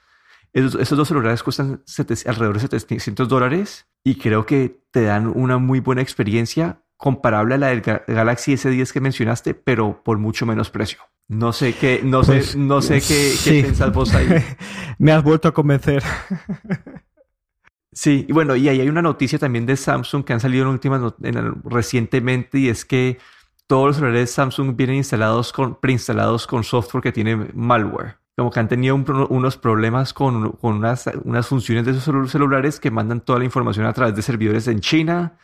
Esos, 0.54 0.90
dos 0.90 1.08
celulares 1.10 1.44
cuestan 1.44 1.84
alrededor 2.26 2.54
de 2.54 2.80
700 2.80 3.28
dólares 3.28 3.88
y 4.06 4.16
creo 4.16 4.46
que 4.46 4.80
te 4.92 5.04
dan 5.04 5.28
una 5.28 5.58
muy 5.58 5.82
buena 5.82 6.02
experiencia 6.02 6.82
comparable 6.96 7.56
a 7.56 7.58
la 7.58 7.68
del 7.68 7.82
Galaxy 7.82 8.54
S10 8.54 8.94
que 8.94 9.02
mencionaste, 9.02 9.54
pero 9.54 10.02
por 10.02 10.18
mucho 10.18 10.46
menos 10.46 10.70
precio. 10.70 11.00
No 11.28 11.52
sé 11.52 11.74
qué, 11.74 12.02
no 12.04 12.24
sé, 12.24 12.34
pues, 12.34 12.56
no 12.56 12.82
sé 12.82 13.02
qué, 13.02 13.64
pensás 13.64 13.92
vos 13.92 14.14
ahí. 14.14 14.28
Me 14.98 15.12
has 15.12 15.24
vuelto 15.24 15.50
a 15.50 15.54
convencer. 15.54 16.04
sí, 17.92 18.26
y 18.30 18.32
bueno, 18.32 18.56
y 18.56 18.70
ahí 18.70 18.80
hay 18.80 18.88
una 18.88 19.02
noticia 19.02 19.38
también 19.38 19.66
de 19.66 19.76
Samsung 19.76 20.24
que 20.24 20.32
han 20.32 20.40
salido 20.40 20.64
en 20.64 20.70
últimas 20.70 21.02
recientemente 21.66 22.60
y 22.60 22.70
es 22.70 22.86
que 22.86 23.18
todos 23.68 23.88
los 23.88 23.96
celulares 23.98 24.32
Samsung 24.32 24.76
vienen 24.76 24.98
instalados 24.98 25.52
con, 25.52 25.76
preinstalados 25.76 26.48
con 26.48 26.64
software 26.64 27.04
que 27.04 27.12
tiene 27.12 27.36
malware. 27.54 28.18
Como 28.38 28.52
que 28.52 28.60
han 28.60 28.68
tenido 28.68 28.96
unos 28.96 29.58
problemas 29.58 30.14
con, 30.14 30.52
con 30.54 30.76
unas, 30.76 31.10
unas, 31.24 31.48
funciones 31.48 31.86
de 31.86 31.92
esos 31.92 32.32
celulares 32.32 32.80
que 32.80 32.92
mandan 32.92 33.22
toda 33.22 33.40
la 33.40 33.46
información 33.46 33.86
a 33.86 33.94
través 33.94 34.16
de 34.16 34.22
servidores 34.22 34.68
en 34.68 34.82
China 34.82 35.38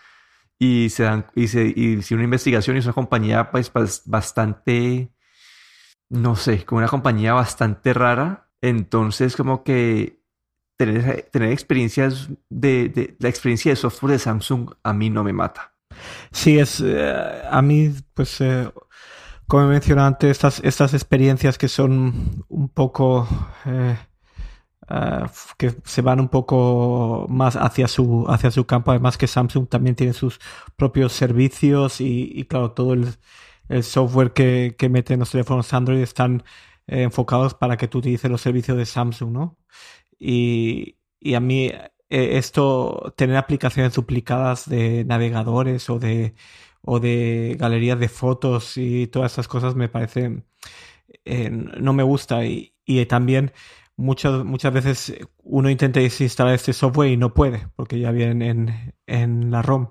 y 0.60 0.90
se 0.90 1.04
dan 1.04 1.26
y 1.34 1.48
se 1.48 1.74
y 1.74 2.14
una 2.14 2.26
investigación 2.26 2.76
y 2.76 2.80
es 2.80 2.86
una 2.86 2.94
compañía 2.94 3.50
pues 3.50 3.72
bastante 4.06 5.10
no 6.12 6.36
sé, 6.36 6.66
como 6.66 6.80
una 6.80 6.90
compañía 6.90 7.34
bastante 7.34 7.94
rara. 7.94 8.50
Entonces 8.62 9.36
como 9.38 9.64
que 9.64 10.22
tener, 10.78 11.30
tener 11.32 11.52
experiencias 11.52 12.30
de, 12.50 12.90
de 12.90 13.16
la 13.20 13.30
experiencia 13.30 13.72
de 13.72 13.78
software 13.78 14.12
de 14.12 14.20
Samsung 14.20 14.72
a 14.84 14.94
mí 14.94 15.10
no 15.10 15.24
me 15.24 15.34
mata. 15.34 15.71
Sí, 16.32 16.60
es 16.60 16.82
eh, 16.86 17.42
a 17.50 17.62
mí, 17.62 17.94
pues, 18.14 18.42
eh, 18.42 18.70
como 19.48 19.66
he 19.66 19.68
mencionado 19.68 20.08
antes, 20.08 20.32
estas, 20.32 20.62
estas 20.64 20.94
experiencias 20.94 21.58
que 21.58 21.68
son 21.68 22.46
un 22.50 22.70
poco, 22.70 23.28
eh, 23.66 23.98
que 25.58 25.76
se 25.86 26.02
van 26.02 26.20
un 26.20 26.30
poco 26.30 27.26
más 27.30 27.56
hacia 27.56 27.88
su, 27.88 28.26
hacia 28.30 28.52
su 28.52 28.66
campo, 28.66 28.92
además 28.92 29.18
que 29.18 29.28
Samsung 29.28 29.68
también 29.70 29.96
tiene 29.96 30.14
sus 30.14 30.40
propios 30.76 31.14
servicios 31.14 32.02
y, 32.02 32.46
claro, 32.50 32.72
todo 32.72 32.94
el, 32.94 33.16
software 33.84 34.34
que, 34.34 34.76
que 34.78 34.90
mete 34.90 35.14
en 35.14 35.22
los 35.22 35.32
teléfonos 35.32 35.74
Android 35.74 36.02
están 36.02 36.44
enfocados 36.88 37.54
para 37.54 37.78
que 37.78 37.88
tú 37.88 38.00
utilices 38.00 38.30
los 38.30 38.42
servicios 38.42 38.78
de 38.78 38.86
Samsung, 38.86 39.32
¿no? 39.32 39.58
Y, 40.20 40.98
y 41.22 41.36
a 41.36 41.40
mí 41.40 41.72
eh, 42.12 42.38
esto, 42.38 43.14
tener 43.16 43.38
aplicaciones 43.38 43.94
duplicadas 43.94 44.68
de 44.68 45.06
navegadores 45.06 45.90
o 45.90 45.98
de, 45.98 46.36
o 46.82 47.00
de 47.00 47.56
galerías 47.58 47.98
de 48.00 48.10
fotos 48.10 48.76
y 48.76 49.08
todas 49.08 49.32
estas 49.32 49.48
cosas 49.48 49.76
me 49.76 49.88
parece, 49.88 50.44
eh, 51.24 51.50
no 51.50 51.94
me 51.94 52.04
gusta. 52.04 52.46
Y, 52.46 52.74
y, 52.84 53.06
también 53.06 53.54
muchas, 53.96 54.44
muchas 54.44 54.74
veces 54.74 55.16
uno 55.42 55.70
intenta 55.70 56.02
desinstalar 56.02 56.54
este 56.54 56.74
software 56.74 57.12
y 57.12 57.16
no 57.16 57.34
puede, 57.34 57.70
porque 57.78 57.98
ya 57.98 58.12
viene 58.12 58.50
en, 58.50 58.94
en 59.08 59.50
la 59.50 59.62
ROM. 59.62 59.88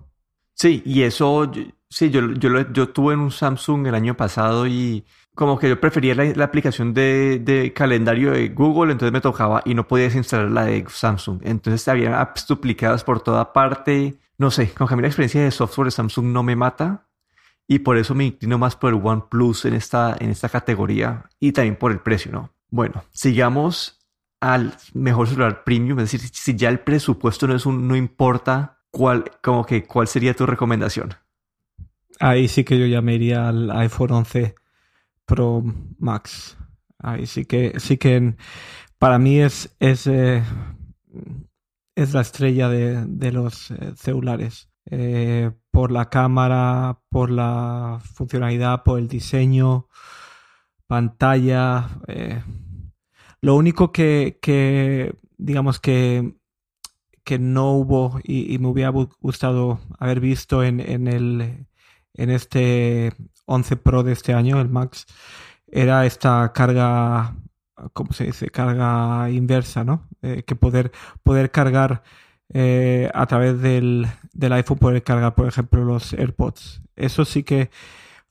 Sí, 0.52 0.82
y 0.84 1.04
eso, 1.04 1.50
sí, 1.88 2.10
yo, 2.10 2.32
yo, 2.34 2.70
yo 2.70 2.90
tuve 2.90 3.14
en 3.14 3.20
un 3.20 3.30
Samsung 3.30 3.86
el 3.86 3.94
año 3.94 4.14
pasado 4.14 4.66
y 4.66 5.06
como 5.34 5.58
que 5.58 5.68
yo 5.68 5.80
prefería 5.80 6.14
la, 6.14 6.44
aplicación 6.44 6.92
de, 6.92 7.72
calendario 7.74 8.32
de 8.32 8.48
Google, 8.48 8.92
entonces 8.92 9.12
me 9.12 9.20
tocaba 9.20 9.62
y 9.64 9.74
no 9.74 9.86
podía 9.86 10.06
instalar 10.06 10.50
la 10.50 10.64
de 10.64 10.84
Samsung. 10.88 11.40
Entonces 11.44 11.86
había 11.88 12.20
apps 12.20 12.46
duplicadas 12.46 13.04
por 13.04 13.20
toda 13.22 13.52
parte. 13.52 14.18
No 14.38 14.50
sé, 14.50 14.70
como 14.72 14.88
que 14.88 14.94
a 14.94 14.96
mí 14.96 15.02
la 15.02 15.08
experiencia 15.08 15.42
de 15.42 15.50
software 15.50 15.86
de 15.86 15.92
Samsung 15.92 16.26
no 16.26 16.42
me 16.42 16.56
mata 16.56 17.06
y 17.66 17.78
por 17.80 17.96
eso 17.96 18.14
me 18.14 18.24
inclino 18.24 18.58
más 18.58 18.74
por 18.74 18.92
el 18.92 19.00
OnePlus 19.02 19.64
en 19.64 19.74
esta, 19.74 20.16
en 20.18 20.30
esta 20.30 20.48
categoría 20.48 21.26
y 21.38 21.52
también 21.52 21.76
por 21.76 21.92
el 21.92 22.00
precio, 22.00 22.32
¿no? 22.32 22.50
Bueno, 22.68 23.04
sigamos 23.12 24.00
al 24.40 24.74
mejor 24.94 25.28
celular 25.28 25.64
premium, 25.64 26.00
es 26.00 26.10
decir, 26.10 26.28
si 26.32 26.56
ya 26.56 26.68
el 26.68 26.80
presupuesto 26.80 27.46
no 27.46 27.54
es 27.54 27.66
un, 27.66 27.86
no 27.86 27.94
importa 27.94 28.80
cuál, 28.90 29.30
como 29.42 29.64
que 29.64 29.84
cuál 29.84 30.08
sería 30.08 30.34
tu 30.34 30.46
recomendación. 30.46 31.14
Ahí 32.18 32.48
sí 32.48 32.64
que 32.64 32.78
yo 32.78 32.86
ya 32.86 33.00
me 33.02 33.14
iría 33.14 33.48
al 33.48 33.70
iPhone 33.70 34.12
11 34.12 34.54
Pro 35.30 35.62
Max. 36.00 36.58
Ahí 36.98 37.24
sí 37.24 37.44
que, 37.44 37.78
sí 37.78 37.98
que 37.98 38.34
para 38.98 39.20
mí 39.20 39.38
es, 39.38 39.76
es, 39.78 40.08
eh, 40.08 40.42
es 41.94 42.12
la 42.12 42.20
estrella 42.22 42.68
de, 42.68 43.30
los 43.30 43.70
eh, 43.70 43.92
celulares. 43.94 44.68
Eh, 44.90 45.52
por 45.70 45.92
la 45.92 46.10
cámara, 46.10 47.00
por 47.10 47.30
la 47.30 48.00
funcionalidad, 48.12 48.82
por 48.82 48.98
el 48.98 49.06
diseño, 49.06 49.86
pantalla. 50.88 51.88
lo 53.40 53.54
único 53.54 53.92
que, 53.92 54.40
que 54.42 55.14
digamos 55.38 55.78
que, 55.78 56.34
que 57.22 57.38
no 57.38 57.72
hubo 57.74 58.18
y, 58.24 58.58
me 58.58 58.66
hubiera 58.66 58.90
gustado 58.90 59.78
haber 60.00 60.18
visto 60.18 60.64
en, 60.64 60.80
en, 60.80 61.06
el, 61.06 61.68
en 62.14 62.30
este 62.30 63.12
11 63.50 63.76
Pro 63.76 64.02
de 64.02 64.12
este 64.12 64.32
año, 64.32 64.60
el 64.60 64.68
Max, 64.68 65.06
era 65.66 66.06
esta 66.06 66.52
carga, 66.52 67.36
¿cómo 67.92 68.12
se 68.12 68.24
dice? 68.24 68.50
Carga 68.50 69.30
inversa, 69.30 69.84
¿no? 69.84 70.08
Eh, 70.22 70.44
que 70.44 70.54
poder, 70.54 70.92
poder 71.22 71.50
cargar 71.50 72.02
eh, 72.52 73.10
a 73.14 73.26
través 73.26 73.60
del, 73.60 74.06
del, 74.32 74.52
iPhone, 74.52 74.78
poder 74.78 75.02
cargar, 75.02 75.34
por 75.34 75.46
ejemplo, 75.46 75.84
los 75.84 76.12
AirPods. 76.12 76.82
Eso 76.96 77.24
sí 77.24 77.42
que 77.42 77.70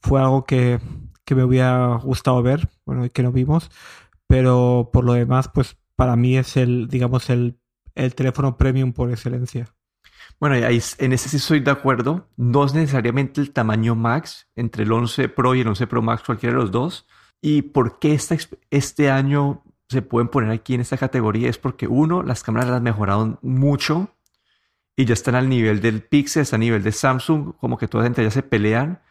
fue 0.01 0.21
algo 0.21 0.45
que, 0.45 0.79
que 1.25 1.35
me 1.35 1.43
hubiera 1.43 1.95
gustado 1.97 2.41
ver, 2.41 2.69
bueno, 2.85 3.05
y 3.05 3.09
que 3.09 3.23
no 3.23 3.31
vimos, 3.31 3.69
pero 4.27 4.89
por 4.93 5.03
lo 5.05 5.13
demás, 5.13 5.49
pues 5.53 5.77
para 5.95 6.15
mí 6.15 6.37
es 6.37 6.57
el, 6.57 6.87
digamos, 6.87 7.29
el, 7.29 7.59
el 7.95 8.15
teléfono 8.15 8.57
premium 8.57 8.93
por 8.93 9.11
excelencia. 9.11 9.67
Bueno, 10.39 10.55
en 10.55 11.13
ese 11.13 11.29
sí 11.29 11.37
estoy 11.37 11.59
de 11.59 11.71
acuerdo. 11.71 12.29
No 12.37 12.63
es 12.63 12.73
necesariamente 12.73 13.41
el 13.41 13.51
tamaño 13.51 13.95
max 13.95 14.47
entre 14.55 14.83
el 14.83 14.91
11 14.91 15.27
Pro 15.29 15.53
y 15.53 15.61
el 15.61 15.67
11 15.67 15.87
Pro 15.87 16.01
Max, 16.01 16.23
cualquiera 16.25 16.55
de 16.55 16.61
los 16.61 16.71
dos. 16.71 17.07
¿Y 17.41 17.61
por 17.63 17.99
qué 17.99 18.13
este, 18.13 18.37
este 18.69 19.11
año 19.11 19.63
se 19.89 20.01
pueden 20.01 20.29
poner 20.29 20.51
aquí 20.51 20.75
en 20.75 20.81
esta 20.81 20.97
categoría? 20.97 21.49
Es 21.49 21.57
porque 21.57 21.87
uno, 21.87 22.23
las 22.23 22.43
cámaras 22.43 22.69
las 22.69 22.81
mejoraron 22.81 23.37
mucho 23.41 24.15
y 24.95 25.05
ya 25.05 25.13
están 25.13 25.35
al 25.35 25.49
nivel 25.49 25.81
del 25.81 26.03
Pixel, 26.03 26.43
están 26.43 26.59
al 26.59 26.65
nivel 26.65 26.83
de 26.83 26.91
Samsung, 26.91 27.55
como 27.57 27.77
que 27.77 27.87
todas 27.87 28.07
entre 28.07 28.23
ellas 28.23 28.33
se 28.33 28.43
pelean. 28.43 29.01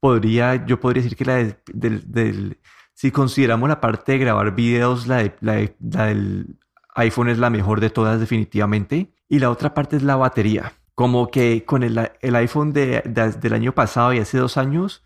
Podría, 0.00 0.66
yo 0.66 0.78
podría 0.78 1.02
decir 1.02 1.16
que 1.16 1.24
la 1.24 1.56
del, 1.72 2.58
si 2.94 3.10
consideramos 3.10 3.68
la 3.68 3.80
parte 3.80 4.12
de 4.12 4.18
grabar 4.18 4.54
videos, 4.54 5.06
la, 5.08 5.34
la 5.40 6.06
del 6.06 6.58
iPhone 6.94 7.28
es 7.28 7.38
la 7.38 7.50
mejor 7.50 7.80
de 7.80 7.90
todas 7.90 8.20
definitivamente. 8.20 9.15
Y 9.28 9.38
la 9.38 9.50
otra 9.50 9.74
parte 9.74 9.96
es 9.96 10.02
la 10.02 10.16
batería. 10.16 10.72
Como 10.94 11.28
que 11.28 11.64
con 11.64 11.82
el, 11.82 11.98
iPhone 12.36 12.72
de, 12.72 13.02
del 13.04 13.52
año 13.52 13.72
pasado 13.72 14.12
y 14.12 14.18
hace 14.18 14.38
dos 14.38 14.56
años, 14.56 15.04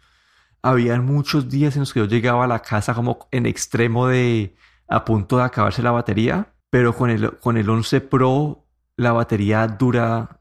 había 0.63 1.01
muchos 1.01 1.49
días 1.49 1.75
en 1.75 1.81
los 1.81 1.93
que 1.93 2.01
yo 2.01 2.07
llegaba 2.07 2.45
a 2.45 2.49
la 2.49 2.61
casa 2.61 2.95
como 2.95 3.29
en 3.31 3.47
extremo 3.47 4.07
de 4.07 4.57
a 4.89 5.05
punto 5.05 5.39
de 5.39 5.45
acabarse 5.45 5.83
la 5.83 5.91
batería. 5.91 6.55
Pero 6.71 6.95
con 6.95 7.11
el, 7.11 7.39
con 7.39 7.57
el 7.57 7.69
11 7.69 8.01
Pro, 8.03 8.67
la 8.97 9.13
batería 9.13 9.67
dura, 9.67 10.41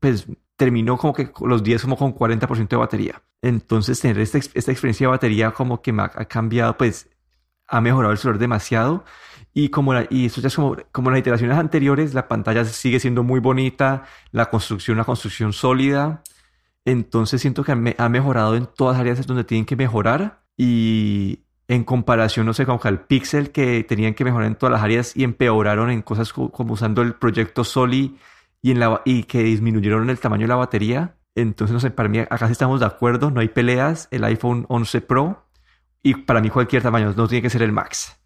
pues 0.00 0.26
terminó 0.56 0.98
como 0.98 1.14
que 1.14 1.30
los 1.42 1.62
días 1.62 1.82
como 1.82 1.96
con 1.96 2.14
40% 2.14 2.68
de 2.68 2.76
batería. 2.76 3.22
Entonces 3.42 4.00
tener 4.00 4.18
esta, 4.18 4.38
esta 4.38 4.72
experiencia 4.72 5.06
de 5.06 5.12
batería 5.12 5.52
como 5.52 5.80
que 5.80 5.92
me 5.92 6.02
ha, 6.02 6.08
cambiado, 6.08 6.76
pues 6.76 7.08
ha 7.68 7.80
mejorado 7.80 8.12
el 8.12 8.18
celular 8.18 8.40
demasiado 8.40 9.04
y 9.58 9.70
como, 9.70 9.92
y 10.08 10.26
eso 10.26 10.40
ya 10.40 10.46
es 10.46 10.54
como, 10.54 10.76
como 10.92 11.10
las 11.10 11.18
iteraciones 11.18 11.58
anteriores, 11.58 12.14
la 12.14 12.28
pantalla 12.28 12.64
sigue 12.64 13.00
siendo 13.00 13.24
muy 13.24 13.40
bonita, 13.40 14.04
la 14.30 14.50
construcción, 14.50 14.96
una 14.98 15.04
construcción 15.04 15.52
sólida. 15.52 16.22
Entonces 16.84 17.40
siento 17.40 17.64
que 17.64 17.72
ha 17.72 18.08
mejorado 18.08 18.54
en 18.54 18.66
todas 18.66 18.94
las 18.94 19.00
áreas 19.00 19.26
donde 19.26 19.42
tienen 19.42 19.66
que 19.66 19.74
mejorar. 19.74 20.44
Y 20.56 21.40
en 21.66 21.82
comparación, 21.82 22.46
no 22.46 22.54
sé, 22.54 22.66
con 22.66 22.78
el 22.84 23.00
Pixel 23.00 23.50
que 23.50 23.82
tenían 23.82 24.14
que 24.14 24.22
mejorar 24.22 24.46
en 24.46 24.54
todas 24.54 24.74
las 24.74 24.82
áreas 24.84 25.16
y 25.16 25.24
empeoraron 25.24 25.90
en 25.90 26.02
cosas 26.02 26.32
como, 26.32 26.74
usando 26.74 27.02
el 27.02 27.14
proyecto 27.14 27.64
Soli 27.64 28.16
y, 28.62 28.70
en 28.70 28.78
la, 28.78 29.02
y 29.04 29.24
que 29.24 29.42
disminuyeron 29.42 30.08
el 30.08 30.20
tamaño 30.20 30.42
de 30.42 30.48
la 30.48 30.54
batería. 30.54 31.16
Entonces, 31.34 31.74
no 31.74 31.80
sé, 31.80 31.90
para 31.90 32.08
mí 32.08 32.20
acá 32.20 32.46
sí 32.46 32.52
estamos 32.52 32.78
de 32.78 32.86
acuerdo, 32.86 33.32
no 33.32 33.40
hay 33.40 33.48
peleas, 33.48 34.06
el 34.12 34.22
iPhone 34.22 34.66
11 34.68 35.00
Pro 35.00 35.48
y 36.00 36.14
para 36.14 36.40
mí 36.40 36.48
cualquier 36.48 36.80
tamaño, 36.80 37.12
no 37.16 37.26
tiene 37.26 37.42
que 37.42 37.50
ser 37.50 37.62
el 37.62 37.72
Max. 37.72 38.17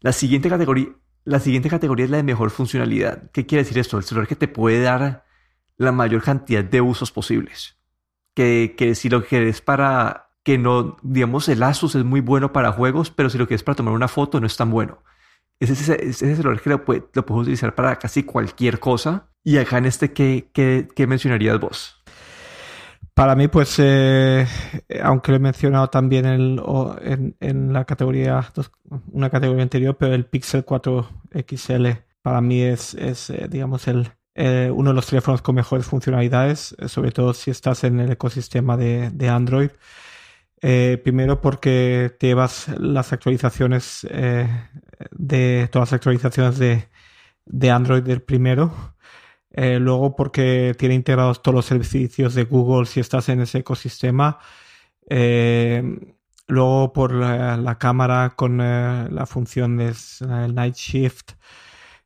La 0.00 0.12
siguiente 0.12 0.48
categoría, 0.48 0.88
la 1.24 1.40
siguiente 1.40 1.68
categoría 1.68 2.06
es 2.06 2.10
la 2.10 2.16
de 2.18 2.22
mejor 2.22 2.50
funcionalidad. 2.50 3.30
¿Qué 3.32 3.46
quiere 3.46 3.64
decir 3.64 3.78
esto? 3.78 3.98
El 3.98 4.04
celular 4.04 4.26
que 4.26 4.36
te 4.36 4.48
puede 4.48 4.80
dar 4.80 5.24
la 5.76 5.92
mayor 5.92 6.22
cantidad 6.22 6.64
de 6.64 6.80
usos 6.80 7.12
posibles. 7.12 7.76
Que, 8.34 8.74
que 8.76 8.94
si 8.94 9.08
lo 9.08 9.24
quieres 9.24 9.60
para 9.60 10.30
que 10.42 10.56
no, 10.56 10.96
digamos, 11.02 11.48
el 11.48 11.62
Asus 11.62 11.94
es 11.94 12.04
muy 12.04 12.20
bueno 12.20 12.52
para 12.52 12.72
juegos, 12.72 13.10
pero 13.10 13.28
si 13.28 13.38
lo 13.38 13.46
quieres 13.46 13.62
para 13.62 13.76
tomar 13.76 13.94
una 13.94 14.08
foto 14.08 14.40
no 14.40 14.46
es 14.46 14.56
tan 14.56 14.70
bueno. 14.70 15.02
Ese 15.58 15.74
es 15.74 15.88
ese, 15.90 16.36
celular 16.36 16.60
que 16.60 16.70
lo, 16.70 16.84
puedes 16.84 17.04
utilizar 17.14 17.74
para 17.74 17.96
casi 17.96 18.22
cualquier 18.22 18.80
cosa. 18.80 19.28
Y 19.44 19.58
acá 19.58 19.78
en 19.78 19.86
este, 19.86 20.12
¿qué, 20.12 20.50
qué, 20.54 20.88
qué 20.96 21.06
mencionarías 21.06 21.60
vos? 21.60 21.99
Para 23.20 23.36
mí, 23.36 23.48
pues, 23.48 23.74
eh, 23.78 24.46
aunque 25.02 25.30
lo 25.30 25.36
he 25.36 25.40
mencionado 25.40 25.90
también 25.90 26.24
en, 26.24 27.72
la 27.74 27.84
categoría, 27.84 28.50
una 29.12 29.28
categoría 29.28 29.62
anterior, 29.62 29.94
pero 29.98 30.14
el 30.14 30.24
Pixel 30.24 30.64
4 30.64 31.06
XL 31.46 31.86
para 32.22 32.40
mí 32.40 32.62
es, 32.62 32.94
es 32.94 33.28
eh, 33.28 33.46
digamos, 33.50 33.88
el, 33.88 34.10
eh, 34.34 34.72
uno 34.74 34.88
de 34.88 34.94
los 34.94 35.06
teléfonos 35.06 35.42
con 35.42 35.54
mejores 35.54 35.84
funcionalidades, 35.84 36.74
sobre 36.86 37.12
todo 37.12 37.34
si 37.34 37.50
estás 37.50 37.84
en 37.84 38.00
el 38.00 38.10
ecosistema 38.10 38.78
de, 38.78 39.10
de 39.10 39.28
Android. 39.28 39.70
primero 41.04 41.42
porque 41.42 42.16
te 42.18 42.28
llevas 42.28 42.68
las 42.78 43.12
actualizaciones 43.12 44.00
de 45.10 45.68
todas 45.70 45.90
las 45.90 45.92
actualizaciones 45.92 46.58
de, 46.58 46.88
de 47.44 47.70
Android 47.70 48.02
del 48.02 48.22
primero 48.22 48.94
eh, 49.52 49.78
luego 49.80 50.14
porque 50.14 50.74
tiene 50.78 50.94
integrados 50.94 51.42
todos 51.42 51.54
los 51.56 51.66
servicios 51.66 52.34
de 52.34 52.44
Google 52.44 52.86
si 52.86 53.00
estás 53.00 53.28
en 53.28 53.40
ese 53.40 53.58
ecosistema. 53.58 54.38
Eh, 55.08 55.82
luego 56.46 56.92
por 56.92 57.12
la, 57.12 57.78
cámara 57.78 58.34
con 58.36 58.60
eh, 58.60 59.08
la 59.10 59.26
función 59.26 59.76
de 59.78 59.94
Night 60.52 60.74
Shift. 60.76 61.32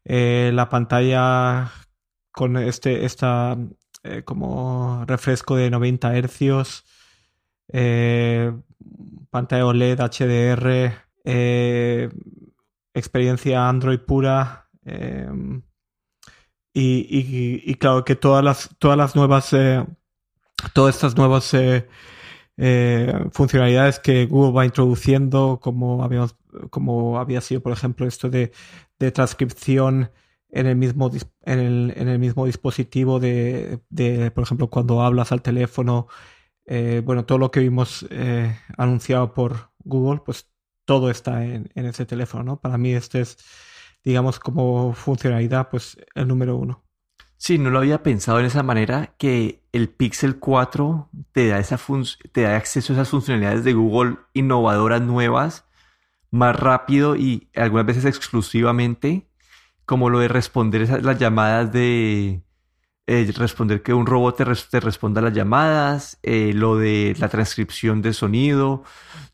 la 0.04 0.68
pantalla 0.68 1.70
con 2.32 2.56
este 2.56 3.04
esta 3.04 3.56
como 4.24 5.04
refresco 5.06 5.56
de 5.56 5.70
90 5.70 6.12
Hz. 6.14 6.84
pantalla 9.30 9.66
OLED 9.66 10.00
HDR. 10.00 10.92
experiencia 12.94 13.68
Android 13.68 14.00
pura. 14.00 14.68
Y, 16.76 17.74
claro 17.76 18.04
que 18.04 18.16
todas 18.16 18.44
las, 18.44 18.70
todas 18.78 18.98
las 18.98 19.14
nuevas, 19.14 19.52
eh, 19.52 19.86
todas 20.72 20.96
estas 20.96 21.16
nuevas 21.16 21.54
eh, 21.54 21.88
eh, 22.56 23.14
funcionalidades 23.32 24.00
que 24.00 24.26
Google 24.26 24.52
va 24.52 24.64
introduciendo, 24.66 25.60
como, 25.62 26.02
habíamos, 26.02 26.36
como 26.70 27.18
había 27.20 27.40
sido, 27.40 27.62
por 27.62 27.72
ejemplo, 27.72 28.06
esto 28.06 28.28
de, 28.28 28.52
transcripción 29.12 30.10
en 30.50 30.66
el 30.66 30.76
mismo, 30.76 31.10
en 31.42 31.58
el, 31.60 31.94
en 31.96 32.08
el 32.08 32.18
mismo 32.18 32.46
dispositivo 32.46 33.20
de, 33.20 33.80
por 34.34 34.44
ejemplo, 34.44 34.68
cuando 34.70 35.02
hablas 35.02 35.30
al 35.30 35.42
teléfono, 35.42 36.08
bueno, 36.66 37.24
todo 37.26 37.38
lo 37.38 37.50
que 37.50 37.60
vimos 37.60 38.06
anunciado 38.78 39.34
por 39.34 39.70
Google, 39.80 40.22
pues 40.24 40.48
todo 40.86 41.10
está 41.10 41.44
en, 41.44 41.70
en 41.74 41.86
ese 41.86 42.06
teléfono, 42.06 42.44
¿no? 42.44 42.60
Para 42.60 42.78
mí 42.78 42.92
este 42.94 43.20
es 43.20 43.36
digamos, 44.04 44.38
como 44.38 44.92
funcionalidad, 44.92 45.70
pues 45.70 45.96
el 46.14 46.28
número 46.28 46.56
uno. 46.56 46.84
Sí, 47.36 47.58
no 47.58 47.70
lo 47.70 47.78
había 47.78 48.02
pensado 48.02 48.40
en 48.40 48.46
esa 48.46 48.62
manera, 48.62 49.14
que 49.18 49.64
el 49.72 49.88
Pixel 49.88 50.38
4 50.38 51.10
te 51.32 51.48
da, 51.48 51.58
esa 51.58 51.78
te 52.32 52.42
da 52.42 52.56
acceso 52.56 52.92
a 52.92 52.96
esas 52.96 53.08
funcionalidades 53.08 53.64
de 53.64 53.72
Google 53.72 54.16
innovadoras 54.32 55.02
nuevas 55.02 55.66
más 56.30 56.56
rápido 56.56 57.16
y 57.16 57.50
algunas 57.54 57.86
veces 57.86 58.04
exclusivamente, 58.04 59.28
como 59.84 60.10
lo 60.10 60.18
de 60.20 60.28
responder 60.28 60.82
esas, 60.82 61.02
las 61.02 61.18
llamadas 61.18 61.72
de... 61.72 62.42
Eh, 63.06 63.30
responder 63.36 63.82
que 63.82 63.92
un 63.92 64.06
robot 64.06 64.38
te, 64.70 64.80
responda 64.80 65.20
a 65.20 65.24
las 65.24 65.34
llamadas, 65.34 66.18
eh, 66.22 66.52
lo 66.54 66.78
de 66.78 67.14
la 67.18 67.28
transcripción 67.28 68.00
de 68.00 68.14
sonido, 68.14 68.82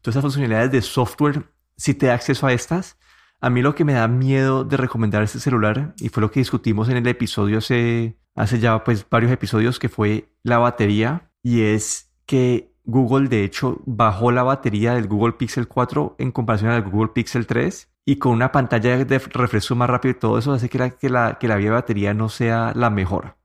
todas 0.03 0.17
esas 0.17 0.23
funcionalidades 0.23 0.73
de 0.73 0.83
software, 0.83 1.45
si 1.77 1.95
te 1.95 2.07
da 2.07 2.15
acceso 2.15 2.49
a 2.49 2.53
estas, 2.53 2.99
a 3.41 3.51
mí 3.51 3.63
lo 3.63 3.75
que 3.75 3.85
me 3.85 3.95
da 3.95 4.09
miedo 4.09 4.65
de 4.65 4.77
recomendar 4.77 5.23
este 5.23 5.41
celular, 5.41 5.95
y 5.99 6.09
fue 6.09 6.21
lo 6.21 6.31
que 6.31 6.41
discutimos 6.41 6.89
en 6.89 6.97
el 6.97 7.07
episodio 7.07 7.59
hace, 7.59 8.17
hace 8.35 8.59
ya 8.59 8.85
pues 8.85 9.07
varios 9.09 9.33
episodios, 9.33 9.79
que 9.79 9.89
fue 9.89 10.29
la 10.43 10.59
batería, 10.59 11.31
y 11.43 11.63
es 11.63 12.11
que 12.27 12.71
Google 12.85 13.29
de 13.29 13.45
hecho 13.45 13.81
bajó 13.87 14.33
la 14.33 14.43
batería 14.43 14.95
del 14.95 15.07
Google 15.07 15.35
Pixel 15.35 15.69
4 15.69 16.17
en 16.19 16.33
comparación 16.33 16.71
al 16.71 16.83
Google 16.83 17.13
Pixel 17.15 17.47
3 17.47 17.89
y 18.05 18.17
con 18.17 18.33
una 18.33 18.53
pantalla 18.53 19.05
de 19.05 19.19
refresco 19.19 19.75
más 19.75 19.89
rápido 19.89 20.13
y 20.13 20.19
todo 20.19 20.39
eso 20.39 20.53
hace 20.53 20.69
que 20.69 20.79
la, 20.79 20.91
que 20.91 21.09
la, 21.09 21.39
que 21.39 21.49
la 21.49 21.57
vía 21.57 21.71
de 21.71 21.75
batería 21.77 22.15
no 22.15 22.29
sea 22.29 22.73
la 22.75 22.91
mejor. 22.91 23.37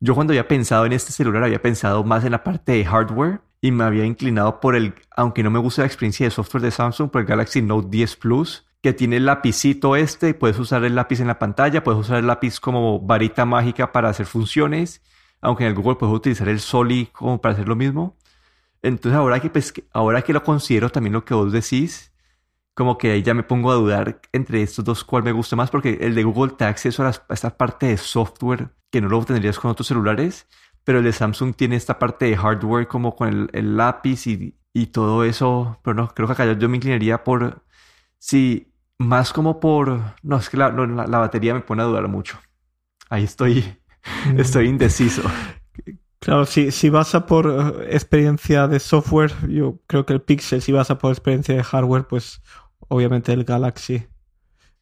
Yo 0.00 0.14
cuando 0.14 0.32
había 0.32 0.48
pensado 0.48 0.86
en 0.86 0.92
este 0.92 1.12
celular 1.12 1.44
había 1.44 1.62
pensado 1.62 2.04
más 2.04 2.24
en 2.24 2.32
la 2.32 2.42
parte 2.42 2.72
de 2.72 2.84
hardware 2.84 3.40
y 3.60 3.70
me 3.70 3.84
había 3.84 4.04
inclinado 4.04 4.60
por 4.60 4.76
el, 4.76 4.94
aunque 5.16 5.42
no 5.42 5.50
me 5.50 5.58
gusta 5.58 5.82
la 5.82 5.86
experiencia 5.86 6.26
de 6.26 6.30
software 6.30 6.62
de 6.62 6.70
Samsung, 6.70 7.10
por 7.10 7.22
el 7.22 7.26
Galaxy 7.26 7.62
Note 7.62 7.88
10 7.90 8.16
Plus, 8.16 8.66
que 8.84 8.92
tiene 8.92 9.16
el 9.16 9.24
lapicito 9.24 9.96
este, 9.96 10.34
puedes 10.34 10.58
usar 10.58 10.84
el 10.84 10.94
lápiz 10.94 11.18
en 11.18 11.26
la 11.26 11.38
pantalla, 11.38 11.82
puedes 11.82 11.98
usar 12.02 12.18
el 12.18 12.26
lápiz 12.26 12.60
como 12.60 13.00
varita 13.00 13.46
mágica 13.46 13.92
para 13.92 14.10
hacer 14.10 14.26
funciones, 14.26 15.00
aunque 15.40 15.64
en 15.64 15.70
el 15.70 15.74
Google 15.74 15.96
puedes 15.96 16.14
utilizar 16.14 16.50
el 16.50 16.60
Soli 16.60 17.06
como 17.06 17.40
para 17.40 17.54
hacer 17.54 17.66
lo 17.66 17.76
mismo. 17.76 18.18
Entonces 18.82 19.16
ahora 19.16 19.40
que, 19.40 19.48
pues, 19.48 19.72
ahora 19.94 20.20
que 20.20 20.34
lo 20.34 20.42
considero 20.44 20.90
también 20.90 21.14
lo 21.14 21.24
que 21.24 21.32
vos 21.32 21.50
decís, 21.50 22.12
como 22.74 22.98
que 22.98 23.12
ahí 23.12 23.22
ya 23.22 23.32
me 23.32 23.42
pongo 23.42 23.72
a 23.72 23.74
dudar 23.76 24.20
entre 24.32 24.60
estos 24.60 24.84
dos 24.84 25.02
cuál 25.02 25.22
me 25.22 25.32
gusta 25.32 25.56
más, 25.56 25.70
porque 25.70 25.96
el 26.02 26.14
de 26.14 26.22
Google 26.22 26.52
te 26.52 26.64
da 26.64 26.70
acceso 26.70 27.06
a, 27.06 27.10
esta 27.30 27.56
parte 27.56 27.86
de 27.86 27.96
software 27.96 28.68
que 28.90 29.00
no 29.00 29.08
lo 29.08 29.24
tendrías 29.24 29.58
con 29.58 29.70
otros 29.70 29.88
celulares, 29.88 30.46
pero 30.84 30.98
el 30.98 31.04
de 31.04 31.12
Samsung 31.14 31.54
tiene 31.54 31.76
esta 31.76 31.98
parte 31.98 32.26
de 32.26 32.36
hardware 32.36 32.86
como 32.86 33.16
con 33.16 33.48
el, 33.50 33.76
lápiz 33.78 34.26
y, 34.26 34.54
y, 34.74 34.88
todo 34.88 35.24
eso, 35.24 35.78
pero 35.82 35.94
no, 35.94 36.08
creo 36.08 36.26
que 36.26 36.34
acá 36.34 36.52
yo, 36.52 36.68
me 36.68 36.76
inclinaría 36.76 37.24
por, 37.24 37.62
sí, 38.18 38.73
más 38.98 39.32
como 39.32 39.60
por, 39.60 40.00
no, 40.22 40.36
es 40.36 40.48
que 40.48 40.56
la, 40.56 40.70
la, 40.70 41.18
batería 41.18 41.54
me 41.54 41.60
pone 41.60 41.82
a 41.82 41.86
dudar 41.86 42.08
mucho. 42.08 42.38
Ahí 43.10 43.24
estoy, 43.24 43.76
mm. 44.32 44.40
estoy 44.40 44.68
indeciso. 44.68 45.22
Claro, 46.20 46.46
si, 46.46 46.70
si 46.70 46.88
vas 46.88 47.14
a 47.14 47.26
por 47.26 47.46
eh, 47.46 47.94
experiencia 47.94 48.66
de 48.66 48.80
software, 48.80 49.32
yo 49.48 49.80
creo 49.86 50.06
que 50.06 50.14
el 50.14 50.22
Pixel, 50.22 50.62
si 50.62 50.72
vas 50.72 50.90
a 50.90 50.98
por 50.98 51.12
experiencia 51.12 51.54
de 51.54 51.62
hardware, 51.62 52.06
pues 52.06 52.40
obviamente 52.88 53.32
el 53.32 53.44
Galaxy 53.44 54.06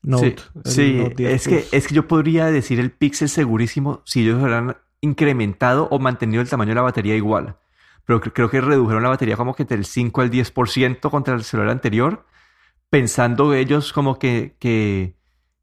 Note. 0.02 0.36
Sí, 0.64 1.00
es, 1.18 1.46
que, 1.46 1.64
es 1.70 1.86
que 1.86 1.94
yo 1.94 2.08
podría 2.08 2.46
decir 2.46 2.80
el 2.80 2.90
Pixel 2.90 3.28
segurísimo 3.28 4.02
si 4.04 4.22
ellos 4.22 4.40
hubieran 4.40 4.76
incrementado 5.00 5.88
o 5.90 5.98
mantenido 5.98 6.42
el 6.42 6.48
tamaño 6.48 6.70
de 6.70 6.74
la 6.76 6.82
batería 6.82 7.14
igual. 7.14 7.56
Pero 8.04 8.20
creo 8.20 8.50
que 8.50 8.60
redujeron 8.60 9.02
la 9.02 9.10
batería 9.10 9.36
como 9.36 9.54
que 9.54 9.64
del 9.64 9.84
5 9.84 10.20
al 10.20 10.30
10% 10.30 11.10
contra 11.10 11.34
el 11.34 11.44
celular 11.44 11.70
anterior, 11.70 12.26
pensando 12.92 13.54
ellos 13.54 13.90
como 13.90 14.18
que, 14.18 14.54
que, 14.58 15.16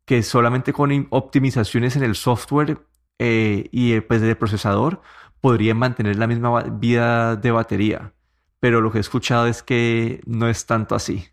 que 0.06 0.24
solamente 0.24 0.74
con 0.74 1.06
optimizaciones 1.12 1.96
en 1.96 2.02
el 2.02 2.16
software 2.16 2.80
eh, 3.20 3.70
y 3.72 3.94
eh, 3.94 4.02
pues 4.02 4.22
del 4.22 4.36
procesador 4.36 5.04
podrían 5.40 5.78
mantener 5.78 6.16
la 6.16 6.26
misma 6.26 6.64
vida 6.64 7.36
de 7.36 7.52
batería. 7.52 8.14
Pero 8.60 8.82
lo 8.82 8.92
que 8.92 8.98
he 8.98 9.02
escuchado 9.02 9.46
es 9.46 9.62
que 9.62 10.22
no 10.26 10.50
es 10.50 10.66
tanto 10.66 10.96
así. 10.96 11.28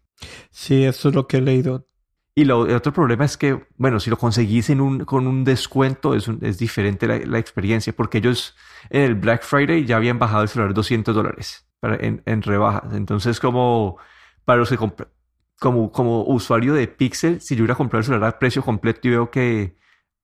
Sí, 0.50 0.84
eso 0.84 1.08
es 1.08 1.14
lo 1.14 1.26
que 1.26 1.38
he 1.38 1.40
leído. 1.40 1.88
Y 2.34 2.44
lo, 2.44 2.66
el 2.66 2.74
otro 2.74 2.92
problema 2.92 3.24
es 3.24 3.38
que, 3.38 3.66
bueno, 3.78 3.98
si 3.98 4.10
lo 4.10 4.18
conseguís 4.18 4.68
en 4.68 4.82
un, 4.82 5.06
con 5.06 5.26
un 5.26 5.44
descuento, 5.44 6.14
es, 6.14 6.28
es 6.42 6.58
diferente 6.58 7.06
la, 7.06 7.38
experiencia, 7.38 7.96
porque 7.96 8.18
ellos 8.18 8.54
en 8.90 9.00
el 9.00 9.14
Black 9.14 9.44
Friday 9.44 9.86
ya 9.86 9.96
habían 9.96 10.18
bajado 10.18 10.42
el 10.42 10.50
celular 10.50 10.74
200 10.74 11.14
dólares 11.14 11.66
en, 11.80 12.22
en 12.26 12.42
rebajas. 12.42 12.92
Entonces, 12.92 13.40
como 13.40 13.96
para 14.44 14.58
los 14.58 14.68
que 14.68 14.76
como, 15.60 15.90
como 15.92 16.24
usuario 16.24 16.74
de 16.74 16.88
Pixel, 16.88 17.40
si 17.40 17.56
yo 17.56 17.62
hubiera 17.62 17.74
comprado 17.74 18.00
el 18.00 18.04
celular 18.04 18.34
a 18.34 18.38
precio 18.38 18.62
completo 18.62 19.08
y 19.08 19.10
veo 19.10 19.30
que 19.30 19.76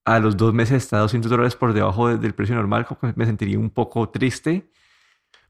a 0.05 0.19
los 0.19 0.37
dos 0.37 0.53
meses 0.53 0.83
está 0.83 0.99
200 0.99 1.31
dólares 1.31 1.57
por 1.57 1.73
debajo 1.73 2.17
del 2.17 2.35
precio 2.35 2.55
normal, 2.55 2.87
me 3.15 3.27
sentiría 3.27 3.59
un 3.59 3.71
poco 3.71 4.09
triste. 4.09 4.71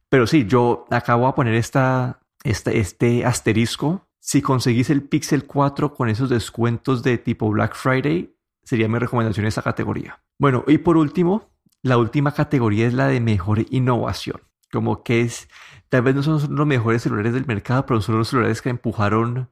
Pero 0.08 0.26
sí, 0.26 0.46
yo 0.46 0.86
acabo 0.90 1.26
de 1.26 1.32
poner 1.32 1.54
esta, 1.54 2.20
este 2.44 3.24
asterisco 3.24 4.06
si 4.24 4.40
conseguís 4.40 4.88
el 4.88 5.02
Pixel 5.02 5.46
4 5.46 5.94
con 5.94 6.08
esos 6.08 6.30
descuentos 6.30 7.02
de 7.02 7.18
tipo 7.18 7.50
Black 7.50 7.74
Friday, 7.74 8.32
sería 8.62 8.88
mi 8.88 9.00
recomendación 9.00 9.44
en 9.44 9.48
esa 9.48 9.62
categoría. 9.62 10.22
Bueno, 10.38 10.62
y 10.68 10.78
por 10.78 10.96
último, 10.96 11.50
la 11.82 11.98
última 11.98 12.32
categoría 12.32 12.86
es 12.86 12.94
la 12.94 13.08
de 13.08 13.18
mejor 13.18 13.66
innovación. 13.70 14.40
Como 14.70 15.02
que 15.02 15.22
es, 15.22 15.48
tal 15.88 16.02
vez 16.02 16.14
no 16.14 16.22
son 16.22 16.54
los 16.54 16.66
mejores 16.68 17.02
celulares 17.02 17.32
del 17.32 17.46
mercado, 17.46 17.84
pero 17.84 18.00
son 18.00 18.16
los 18.16 18.28
celulares 18.28 18.62
que 18.62 18.68
empujaron, 18.68 19.50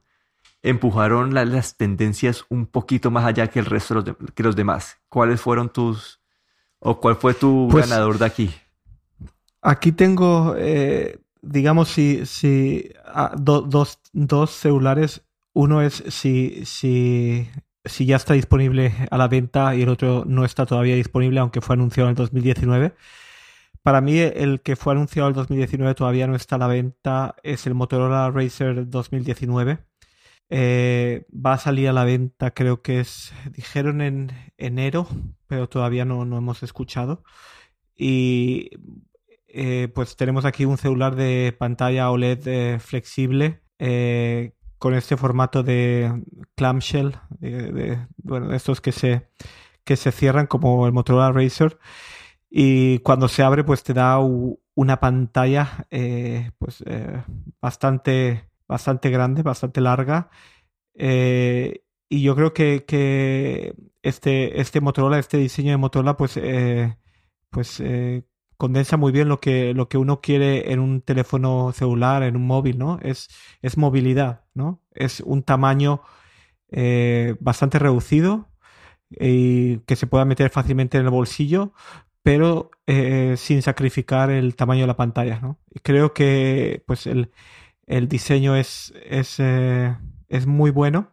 empujaron 0.62 1.35
las 1.35 1.77
tendencias 1.77 2.44
un 2.49 2.66
poquito 2.66 3.11
más 3.11 3.25
allá 3.25 3.49
que 3.49 3.59
el 3.59 3.66
resto 3.66 4.03
de 4.03 4.14
los, 4.18 4.33
que 4.33 4.42
los 4.42 4.57
demás. 4.57 4.99
¿Cuáles 5.09 5.40
fueron 5.40 5.70
tus, 5.70 6.20
o 6.79 7.01
cuál 7.01 7.16
fue 7.16 7.35
tu 7.35 7.68
pues 7.70 7.88
ganador 7.88 8.18
de 8.18 8.27
aquí? 8.27 8.51
Aquí 9.62 9.92
tengo 9.92 10.55
eh, 10.57 11.20
digamos, 11.42 11.88
si, 11.88 12.27
si 12.27 12.92
ah, 13.07 13.35
dos, 13.37 13.99
dos 14.12 14.51
celulares, 14.51 15.23
uno 15.53 15.83
es 15.83 16.05
si, 16.09 16.64
si, 16.64 17.49
si 17.85 18.07
ya 18.07 18.16
está 18.16 18.35
disponible 18.35 18.94
a 19.11 19.18
la 19.18 19.29
venta 19.29 19.75
y 19.75 19.83
el 19.83 19.88
otro 19.88 20.25
no 20.27 20.44
está 20.44 20.66
todavía 20.66 20.94
disponible, 20.94 21.40
aunque 21.40 21.61
fue 21.61 21.75
anunciado 21.75 22.09
en 22.09 22.12
el 22.12 22.16
2019. 22.16 22.94
Para 23.83 24.01
mí, 24.01 24.18
el 24.18 24.61
que 24.61 24.77
fue 24.77 24.92
anunciado 24.92 25.29
en 25.29 25.33
el 25.33 25.37
2019 25.37 25.94
todavía 25.94 26.27
no 26.27 26.37
está 26.37 26.57
a 26.57 26.59
la 26.59 26.66
venta, 26.66 27.35
es 27.42 27.66
el 27.66 27.75
Motorola 27.75 28.31
Racer 28.31 28.88
2019. 28.88 29.79
Eh, 30.53 31.27
va 31.35 31.53
a 31.53 31.59
salir 31.59 31.89
a 31.89 31.93
la 31.93 32.05
venta, 32.05 32.51
creo 32.51 32.83
que 32.83 32.99
es, 32.99 33.33
dijeron 33.53 34.01
en 34.01 34.33
enero, 34.59 35.07
pero 35.47 35.69
todavía 35.69 36.05
no, 36.05 36.25
no 36.25 36.37
hemos 36.37 36.65
escuchado. 36.65 37.23
Y 37.97 38.71
eh, 39.47 39.89
pues 39.95 40.17
tenemos 40.17 40.45
aquí 40.45 40.65
un 40.65 40.77
celular 40.77 41.15
de 41.15 41.55
pantalla 41.57 42.11
OLED 42.11 42.49
eh, 42.49 42.79
flexible 42.81 43.63
con 44.79 44.95
este 44.95 45.17
formato 45.17 45.63
de 45.63 46.23
clamshell, 46.55 47.17
de, 47.39 48.07
bueno, 48.19 48.55
estos 48.55 48.81
que 48.81 48.93
se, 48.93 49.29
que 49.85 49.97
se 49.97 50.13
cierran 50.13 50.47
como 50.47 50.87
el 50.87 50.93
Motorola 50.93 51.33
Racer 51.33 51.79
y 52.51 52.99
cuando 52.99 53.29
se 53.29 53.43
abre 53.43 53.65
pues 53.65 53.83
te 53.83 53.95
da 53.95 54.19
una 54.19 55.01
pantalla 55.01 55.87
pues 56.59 56.85
bastante, 57.61 58.50
bastante 58.71 59.11
grande, 59.11 59.43
bastante 59.43 59.81
larga 59.81 60.31
y 60.95 62.23
yo 62.23 62.35
creo 62.35 62.53
que, 62.53 63.75
este, 64.03 64.61
este 64.61 64.81
Motorola, 64.81 65.19
este 65.19 65.37
diseño 65.39 65.71
de 65.71 65.77
Motorola 65.77 66.17
pues, 66.17 66.39
pues 67.51 67.83
condensa 68.61 68.99
muy 68.99 69.11
bien 69.11 69.29
lo 69.29 69.41
que, 69.41 69.73
lo 69.75 69.89
que 69.89 69.97
uno 69.97 70.21
quiere 70.21 70.73
en 70.73 70.81
un 70.81 71.01
teléfono 71.01 71.73
celular, 71.73 72.23
en 72.23 72.37
un 72.37 72.47
móvil, 72.47 72.79
¿no? 72.79 73.01
Es, 73.03 73.29
es 73.63 73.79
movilidad, 73.79 74.45
¿no? 74.53 74.83
Es 74.93 75.21
un 75.21 75.43
tamaño 75.43 76.03
eh, 76.71 77.37
bastante 77.41 77.79
reducido 77.79 78.51
y 79.11 79.79
que 79.81 79.97
se 79.97 80.07
pueda 80.07 80.27
meter 80.27 80.51
fácilmente 80.51 80.99
en 80.99 81.07
el 81.07 81.11
bolsillo, 81.11 81.73
pero 82.23 82.71
eh, 82.87 83.35
sin 83.39 83.63
sacrificar 83.63 84.31
el 84.31 84.55
tamaño 84.57 84.83
de 84.83 84.89
la 84.89 84.97
pantalla, 84.97 85.41
¿no? 85.41 85.59
Creo 85.83 86.13
que 86.13 86.85
pues 86.87 87.07
el, 87.07 87.31
diseño 88.09 88.57
es, 88.57 88.94
es, 89.05 89.37
eh, 89.38 89.96
es 90.29 90.46
muy 90.46 90.70
bueno. 90.70 91.12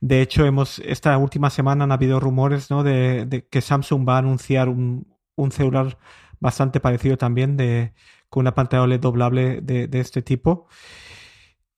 De 0.00 0.22
hecho, 0.22 0.44
hemos, 0.44 0.80
esta 0.80 1.16
última 1.18 1.50
semana 1.50 1.84
han 1.84 1.92
habido 1.92 2.18
rumores 2.20 2.70
¿no? 2.70 2.82
de, 2.82 3.46
que 3.50 3.60
Samsung 3.60 4.08
va 4.08 4.16
a 4.16 4.18
anunciar 4.18 4.68
un, 4.68 5.06
un 5.36 5.52
celular 5.52 5.98
bastante 6.40 6.80
parecido 6.80 7.16
también 7.16 7.56
de, 7.56 7.92
con 8.28 8.42
una 8.42 8.54
pantalla 8.54 8.82
OLED 8.82 9.00
doblable 9.00 9.60
de, 9.60 9.88
este 10.00 10.22
tipo. 10.22 10.66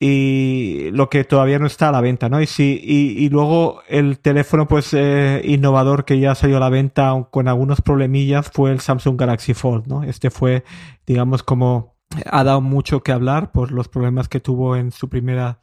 Y 0.01 0.91
lo 0.93 1.11
que 1.11 1.25
todavía 1.25 1.59
no 1.59 1.67
está 1.67 1.89
a 1.89 1.93
la 1.93 2.01
venta, 2.01 2.29
¿no? 2.29 2.41
Y, 2.41 2.47
sí, 2.47 2.81
y, 2.83 3.29
luego 3.31 3.83
el 3.89 4.21
teléfono 4.21 4.69
pues 4.69 4.95
eh, 4.95 5.43
innovador 5.45 6.05
que 6.05 6.21
ya 6.21 6.37
salió 6.37 6.59
a 6.59 6.61
la 6.61 6.69
venta 6.69 7.27
con 7.33 7.49
algunos 7.49 7.81
problemillas 7.81 8.49
fue 8.49 8.71
el 8.71 8.81
Samsung 8.81 9.19
Galaxy 9.19 9.55
Fold, 9.55 9.89
¿no? 9.89 10.05
Este 10.05 10.31
fue, 10.31 10.63
digamos, 11.05 11.43
como 11.43 11.98
ha 12.27 12.45
dado 12.45 12.61
mucho 12.61 13.03
que 13.03 13.13
hablar 13.13 13.53
por 13.53 13.73
los 13.73 13.89
problemas 13.89 14.29
que 14.29 14.41
tuvo 14.41 14.77
en 14.77 14.93
su 14.93 15.09
primera, 15.09 15.61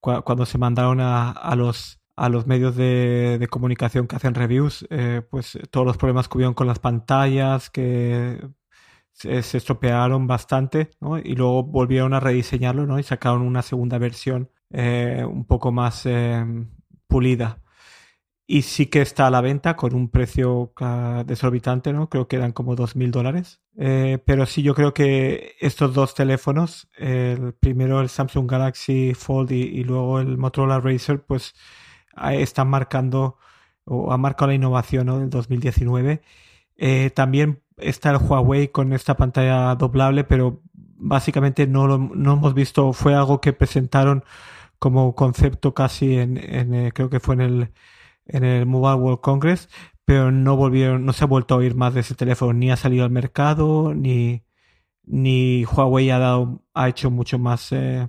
cuando 0.00 0.46
se 0.46 0.58
mandaron 0.58 1.00
a, 1.00 1.30
a 1.30 1.56
los 1.56 2.00
a 2.16 2.28
los 2.28 2.46
medios 2.46 2.76
de, 2.76 3.46
comunicación 3.50 4.06
que 4.06 4.16
hacen 4.16 4.34
reviews, 4.34 4.86
eh, 4.90 5.22
pues 5.30 5.58
todos 5.70 5.86
los 5.86 5.96
problemas 5.96 6.28
que 6.28 6.38
hubieron 6.38 6.54
con 6.54 6.66
las 6.66 6.78
pantallas, 6.78 7.70
que 7.70 8.40
se, 9.12 9.38
estropearon 9.38 10.26
bastante, 10.26 10.90
¿no? 11.00 11.18
Y 11.18 11.34
luego 11.34 11.62
volvieron 11.64 12.14
a 12.14 12.20
rediseñarlo, 12.20 12.86
¿no? 12.86 12.98
Y 12.98 13.02
sacaron 13.02 13.42
una 13.42 13.62
segunda 13.62 13.98
versión 13.98 14.50
eh, 14.70 15.24
un 15.28 15.44
poco 15.44 15.72
más 15.72 16.06
eh, 16.06 16.44
pulida. 17.08 17.60
Y 18.46 18.62
sí 18.62 18.86
que 18.86 19.00
está 19.00 19.26
a 19.26 19.30
la 19.30 19.40
venta 19.40 19.74
con 19.76 19.94
un 19.94 20.10
precio 20.10 20.72
desorbitante, 21.24 21.92
¿no? 21.92 22.10
Creo 22.10 22.28
que 22.28 22.36
eran 22.36 22.52
como 22.52 22.76
2.000 22.76 23.10
dólares. 23.10 23.60
pero 23.74 24.46
sí, 24.46 24.62
yo 24.62 24.74
creo 24.74 24.92
que 24.92 25.54
estos 25.60 25.94
dos 25.94 26.14
teléfonos, 26.14 26.88
el 26.96 27.54
primero 27.54 28.00
el 28.00 28.08
Samsung 28.10 28.50
Galaxy 28.50 29.14
Fold 29.14 29.52
y, 29.52 29.82
luego 29.84 30.20
el 30.20 30.36
Motorola 30.36 30.80
Racer, 30.80 31.24
pues 31.24 31.54
están 32.32 32.68
marcando 32.68 33.38
o 33.84 34.12
ha 34.12 34.18
marcado 34.18 34.48
la 34.48 34.54
innovación 34.54 35.06
¿no? 35.06 35.18
del 35.20 35.30
2019. 35.30 36.22
Eh, 36.76 37.10
también 37.10 37.62
está 37.76 38.10
el 38.10 38.18
Huawei 38.18 38.68
con 38.68 38.92
esta 38.92 39.16
pantalla 39.16 39.74
doblable, 39.74 40.24
pero 40.24 40.62
básicamente 40.74 41.66
no 41.66 41.86
lo 41.86 41.98
no 41.98 42.34
hemos 42.34 42.54
visto, 42.54 42.92
fue 42.92 43.14
algo 43.14 43.40
que 43.40 43.52
presentaron 43.52 44.24
como 44.78 45.14
concepto 45.14 45.74
casi 45.74 46.18
en, 46.18 46.36
en 46.38 46.74
eh, 46.74 46.92
creo 46.92 47.10
que 47.10 47.20
fue 47.20 47.34
en 47.36 47.40
el, 47.42 47.72
en 48.26 48.44
el 48.44 48.66
Mobile 48.66 48.94
World 49.02 49.20
Congress, 49.20 49.68
pero 50.04 50.30
no 50.30 50.56
volvieron, 50.56 51.04
no 51.04 51.12
se 51.12 51.24
ha 51.24 51.26
vuelto 51.26 51.54
a 51.54 51.58
oír 51.58 51.74
más 51.74 51.94
de 51.94 52.00
ese 52.00 52.14
teléfono, 52.14 52.52
ni 52.52 52.70
ha 52.70 52.76
salido 52.76 53.04
al 53.04 53.10
mercado, 53.10 53.94
ni, 53.94 54.44
ni 55.04 55.64
Huawei 55.64 56.10
ha 56.10 56.18
dado, 56.18 56.64
ha 56.74 56.88
hecho 56.88 57.10
mucho 57.10 57.38
más 57.38 57.72
eh, 57.72 58.08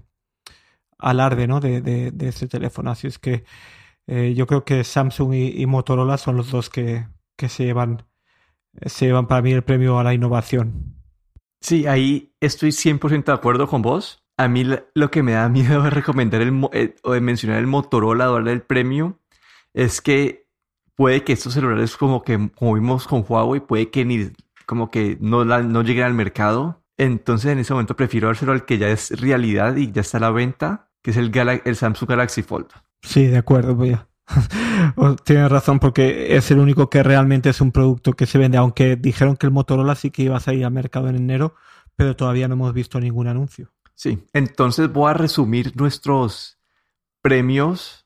alarde 0.97 1.47
¿no? 1.47 1.59
de, 1.59 1.81
de, 1.81 2.27
ese 2.27 2.47
teléfono. 2.47 2.91
Así 2.91 3.07
es 3.07 3.19
que 3.19 3.45
eh, 4.07 4.33
yo 4.35 4.47
creo 4.47 4.65
que 4.65 4.83
Samsung 4.83 5.33
y, 5.33 5.65
Motorola 5.65 6.17
son 6.17 6.37
los 6.37 6.51
dos 6.51 6.69
que, 6.69 7.07
que 7.37 7.49
se 7.49 7.65
llevan 7.65 8.05
se 8.85 9.05
llevan 9.05 9.27
para 9.27 9.41
mí 9.41 9.51
el 9.51 9.63
premio 9.63 9.99
a 9.99 10.03
la 10.03 10.13
innovación. 10.13 10.95
Sí, 11.61 11.87
ahí 11.87 12.33
estoy 12.39 12.69
100% 12.69 13.25
de 13.25 13.33
acuerdo 13.33 13.67
con 13.67 13.81
vos. 13.81 14.23
A 14.37 14.47
mí 14.47 14.65
lo 14.93 15.11
que 15.11 15.23
me 15.23 15.33
da 15.33 15.49
miedo 15.49 15.81
de 15.83 15.89
recomendar 15.89 16.41
el, 16.41 16.67
eh, 16.73 16.95
o 17.03 17.13
de 17.13 17.21
mencionar 17.21 17.59
el 17.59 17.67
Motorola, 17.67 18.27
darle 18.27 18.51
el 18.51 18.61
premio, 18.61 19.19
es 19.75 20.01
que 20.01 20.47
puede 20.95 21.23
que 21.23 21.33
estos 21.33 21.53
celulares 21.53 21.97
como 21.97 22.23
que, 22.23 22.49
como 22.55 22.73
vimos 22.73 23.07
con 23.07 23.23
Huawei, 23.27 23.59
puede 23.59 23.91
que 23.91 24.05
ni 24.05 24.31
como 24.65 24.89
que 24.89 25.17
no, 25.19 25.45
no 25.45 25.83
lleguen 25.83 26.05
al 26.05 26.13
mercado. 26.13 26.81
Entonces 26.97 27.51
en 27.51 27.59
ese 27.59 27.73
momento 27.73 27.95
prefiero 27.95 28.27
dárselo 28.27 28.53
al 28.53 28.65
que 28.65 28.77
ya 28.77 28.87
es 28.87 29.19
realidad 29.19 29.75
y 29.75 29.91
ya 29.91 30.01
está 30.01 30.17
a 30.17 30.21
la 30.21 30.31
venta, 30.31 30.89
que 31.03 31.11
es 31.11 31.17
el, 31.17 31.31
el 31.65 31.75
Samsung 31.75 32.09
Galaxy 32.09 32.41
Fold. 32.41 32.67
Sí, 33.01 33.27
de 33.27 33.37
acuerdo, 33.37 33.75
voy 33.75 33.91
a. 33.91 34.07
Tienes 35.25 35.51
razón, 35.51 35.79
porque 35.79 36.35
es 36.35 36.49
el 36.49 36.59
único 36.59 36.89
que 36.89 37.03
realmente 37.03 37.49
es 37.49 37.59
un 37.61 37.71
producto 37.71 38.13
que 38.13 38.25
se 38.25 38.37
vende, 38.39 38.57
aunque 38.57 38.95
dijeron 38.95 39.35
que 39.35 39.45
el 39.45 39.51
Motorola 39.51 39.93
sí 39.93 40.09
que 40.09 40.23
iba 40.23 40.37
a 40.37 40.39
salir 40.39 40.65
al 40.65 40.71
mercado 40.71 41.09
en 41.09 41.17
enero, 41.17 41.53
pero 41.95 42.15
todavía 42.15 42.47
no 42.47 42.55
hemos 42.55 42.73
visto 42.73 42.99
ningún 42.99 43.27
anuncio. 43.27 43.71
Sí, 43.93 44.25
entonces 44.33 44.91
voy 44.91 45.11
a 45.11 45.13
resumir 45.13 45.75
nuestros 45.75 46.59
premios 47.21 48.04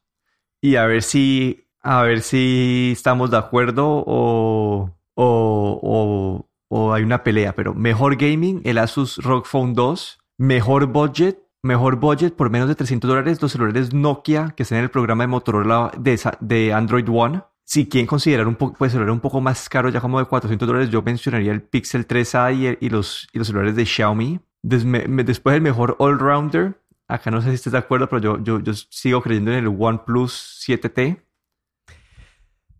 y 0.61 0.75
a 0.75 0.85
ver 0.85 1.03
si, 1.03 1.65
a 1.81 2.01
ver 2.03 2.21
si 2.21 2.91
estamos 2.93 3.31
de 3.31 3.37
acuerdo 3.37 4.03
o, 4.05 4.91
o, 5.15 6.49
o 6.69 6.93
hay 6.93 7.03
una 7.03 7.23
pelea, 7.23 7.53
pero 7.53 7.73
mejor 7.73 8.15
gaming, 8.15 8.61
el 8.63 8.77
Asus 8.77 9.17
ROG 9.17 9.45
Phone 9.45 9.73
2, 9.73 10.19
mejor 10.37 10.85
budget, 10.87 11.39
mejor 11.61 11.97
budget 11.97 12.35
por 12.35 12.49
menos 12.49 12.67
de 12.67 12.75
300 12.75 13.07
dólares 13.07 13.41
los 13.41 13.51
celulares 13.51 13.93
Nokia 13.93 14.53
que 14.55 14.63
están 14.63 14.77
en 14.77 14.85
el 14.85 14.89
programa 14.89 15.23
de 15.23 15.27
Motorola 15.27 15.91
de, 15.97 16.19
de 16.39 16.73
Android 16.73 17.07
One. 17.09 17.41
Si 17.65 17.87
quieren 17.87 18.07
considerar 18.07 18.47
un 18.47 18.55
poco, 18.55 18.75
pues 18.77 18.91
celular 18.91 19.11
un 19.11 19.19
poco 19.19 19.41
más 19.41 19.69
caro, 19.69 19.89
ya 19.89 20.01
como 20.01 20.19
de 20.19 20.25
400 20.25 20.67
dólares, 20.67 20.89
yo 20.89 21.03
mencionaría 21.03 21.51
el 21.51 21.61
Pixel 21.61 22.07
3a 22.07 22.77
y, 22.79 22.89
los, 22.89 23.27
y 23.31 23.37
los 23.37 23.47
celulares 23.47 23.75
de 23.75 23.85
Xiaomi. 23.85 24.39
después 24.63 25.55
el 25.55 25.61
mejor 25.61 25.95
all-rounder, 25.99 26.79
acá 27.09 27.29
no 27.31 27.41
sé 27.41 27.49
si 27.49 27.55
estás 27.55 27.73
de 27.73 27.79
acuerdo, 27.79 28.07
pero 28.07 28.21
yo, 28.21 28.43
yo, 28.43 28.59
yo 28.59 28.73
sigo 28.73 29.21
creyendo 29.21 29.51
en 29.51 29.57
el 29.57 29.67
OnePlus 29.67 30.63
7T. 30.65 31.21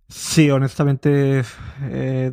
Sí, 0.07 0.49
honestamente 0.49 1.43
eh, 1.81 2.31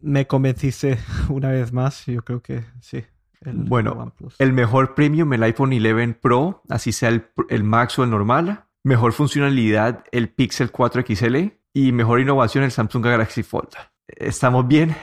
me 0.00 0.26
convenciste 0.28 0.98
una 1.28 1.50
vez 1.50 1.72
más. 1.72 2.06
Yo 2.06 2.22
creo 2.22 2.40
que 2.40 2.64
sí 2.80 3.04
bueno, 3.40 4.14
el 4.38 4.52
mejor 4.52 4.94
premium, 4.94 5.32
el 5.32 5.42
iPhone 5.44 5.72
11 5.72 6.14
Pro, 6.20 6.62
así 6.68 6.92
sea 6.92 7.08
el, 7.08 7.64
Max 7.64 7.98
o 7.98 8.04
el 8.04 8.10
normal. 8.10 8.64
Mejor 8.84 9.12
funcionalidad, 9.12 10.04
el 10.12 10.28
Pixel 10.28 10.70
4 10.70 11.04
XL. 11.06 11.36
Y 11.72 11.92
mejor 11.92 12.20
innovación, 12.20 12.64
el 12.64 12.72
Samsung 12.72 13.04
Galaxy 13.04 13.42
Fold. 13.42 13.68
¿Estamos 14.08 14.66
bien? 14.66 14.96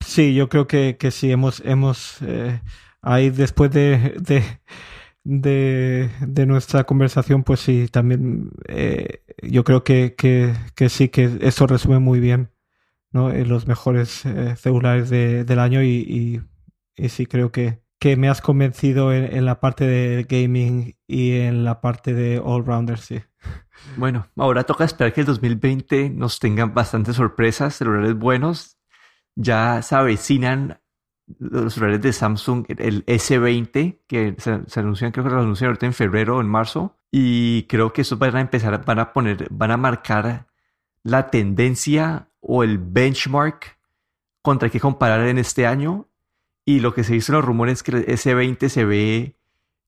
Sí, 0.00 0.34
yo 0.34 0.48
creo 0.48 0.66
que, 0.66 0.96
que 0.96 1.10
sí, 1.10 1.30
hemos, 1.30 1.60
hemos 1.60 2.22
eh, 2.22 2.62
ahí 3.02 3.30
después 3.30 3.70
de, 3.72 4.14
de, 4.18 4.42
de, 5.28 6.10
nuestra 6.46 6.84
conversación, 6.84 7.44
pues 7.44 7.60
sí, 7.60 7.88
también 7.88 8.50
eh, 8.66 9.22
yo 9.42 9.64
creo 9.64 9.84
que, 9.84 10.14
que, 10.16 10.54
que, 10.74 10.88
sí, 10.88 11.08
que 11.08 11.38
eso 11.42 11.66
resume 11.66 11.98
muy 11.98 12.20
bien 12.20 12.50
¿no? 13.10 13.30
Eh, 13.30 13.46
los 13.46 13.66
mejores 13.66 14.24
celulares 14.56 15.08
del 15.08 15.58
año 15.58 15.82
y 15.82 16.42
y 16.98 17.08
sí 17.08 17.26
creo 17.26 17.52
que, 17.52 17.80
que 17.98 18.16
me 18.16 18.28
has 18.28 18.40
convencido 18.40 19.12
en, 19.12 19.44
la 19.44 19.60
parte 19.60 19.86
de 19.86 20.24
gaming 20.24 20.96
y 21.06 21.36
en 21.36 21.64
la 21.64 21.80
parte 21.80 22.12
de 22.12 22.40
all-rounder, 22.42 22.98
sí. 22.98 23.22
Bueno, 23.96 24.26
ahora 24.36 24.64
toca 24.64 24.84
esperar 24.84 25.12
que 25.12 25.20
el 25.20 25.26
2020 25.26 26.10
nos 26.10 26.40
tenga 26.40 26.66
bastantes 26.66 27.16
sorpresas, 27.16 27.76
celulares 27.76 28.14
buenos. 28.14 28.76
Ya 29.36 29.80
se 29.82 29.94
avecinan 29.94 30.80
los 31.38 31.74
celulares 31.74 32.02
de 32.02 32.12
Samsung, 32.12 32.64
el 32.68 33.04
S20, 33.06 34.00
que 34.06 34.34
se, 34.38 34.80
anuncian, 34.80 35.12
creo 35.12 35.24
que 35.24 35.30
lo 35.30 35.40
anuncian 35.40 35.68
ahorita 35.68 35.86
en 35.86 35.94
febrero 35.94 36.36
o 36.38 36.40
en 36.40 36.48
marzo. 36.48 36.96
Y 37.10 37.64
creo 37.64 37.92
que 37.92 38.02
estos 38.02 38.18
van 38.18 38.36
a 38.36 38.40
empezar, 38.40 38.84
van 38.84 38.98
a 38.98 39.12
poner, 39.12 39.48
van 39.50 39.70
a 39.70 39.76
marcar 39.76 40.46
la 41.02 41.30
tendencia 41.30 42.28
o 42.40 42.62
el 42.62 42.78
benchmark 42.78 43.78
contra 44.42 44.66
el 44.66 44.72
que 44.72 44.80
comparar 44.80 45.26
en 45.26 45.38
este 45.38 45.66
año 45.66 46.08
y 46.68 46.80
lo 46.80 46.92
que 46.92 47.02
se 47.02 47.14
dice 47.14 47.32
en 47.32 47.36
los 47.36 47.46
rumores 47.46 47.78
es 47.78 47.82
que 47.82 47.92
el 47.92 48.06
S20 48.06 48.68
se 48.68 48.84
ve 48.84 49.38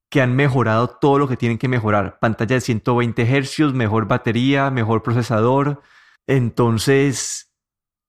que 0.09 0.22
han 0.22 0.35
mejorado 0.35 0.88
todo 0.88 1.18
lo 1.18 1.29
que 1.29 1.37
tienen 1.37 1.59
que 1.59 1.68
mejorar. 1.68 2.18
Pantalla 2.18 2.55
de 2.55 2.62
120 2.62 3.42
Hz, 3.42 3.74
mejor 3.74 4.09
batería, 4.09 4.70
mejor 4.70 5.03
procesador. 5.03 5.83
Entonces, 6.26 7.53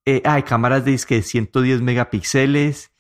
eh, 0.05 0.21
hay 0.23 0.43
cámaras 0.43 0.85
de 0.85 0.97
110 0.97 1.81
megapíxeles. 1.81 2.90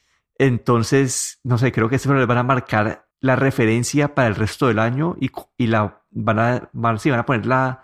Entonces, 0.41 1.39
no 1.43 1.59
sé, 1.59 1.71
creo 1.71 1.87
que 1.87 1.97
eso 1.97 2.11
les 2.15 2.25
van 2.25 2.39
a 2.39 2.43
marcar 2.43 3.07
la 3.19 3.35
referencia 3.35 4.15
para 4.15 4.27
el 4.27 4.33
resto 4.33 4.65
del 4.65 4.79
año 4.79 5.15
y, 5.19 5.29
y 5.55 5.67
la 5.67 6.01
van 6.09 6.39
a, 6.39 6.69
van, 6.73 6.97
van 7.05 7.19
a 7.19 7.25
poner 7.27 7.45
la, 7.45 7.83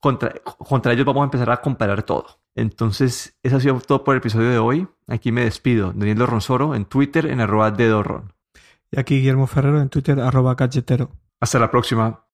contra, 0.00 0.32
contra 0.42 0.94
ellos 0.94 1.04
vamos 1.04 1.20
a 1.20 1.24
empezar 1.24 1.50
a 1.50 1.58
comparar 1.58 2.02
todo. 2.04 2.40
Entonces, 2.54 3.38
eso 3.42 3.58
ha 3.58 3.60
sido 3.60 3.78
todo 3.80 4.02
por 4.02 4.14
el 4.14 4.20
episodio 4.20 4.48
de 4.48 4.56
hoy. 4.56 4.88
Aquí 5.08 5.30
me 5.30 5.44
despido. 5.44 5.92
Daniel 5.92 6.26
Ronsoro 6.26 6.74
en 6.74 6.86
Twitter 6.86 7.26
en 7.26 7.42
arroba 7.42 7.70
dedorron. 7.70 8.32
Y 8.90 8.98
aquí 8.98 9.16
Guillermo 9.16 9.46
Ferrero 9.46 9.78
en 9.82 9.90
Twitter 9.90 10.20
arroba 10.20 10.54
galletero. 10.54 11.10
Hasta 11.38 11.58
la 11.58 11.70
próxima. 11.70 12.24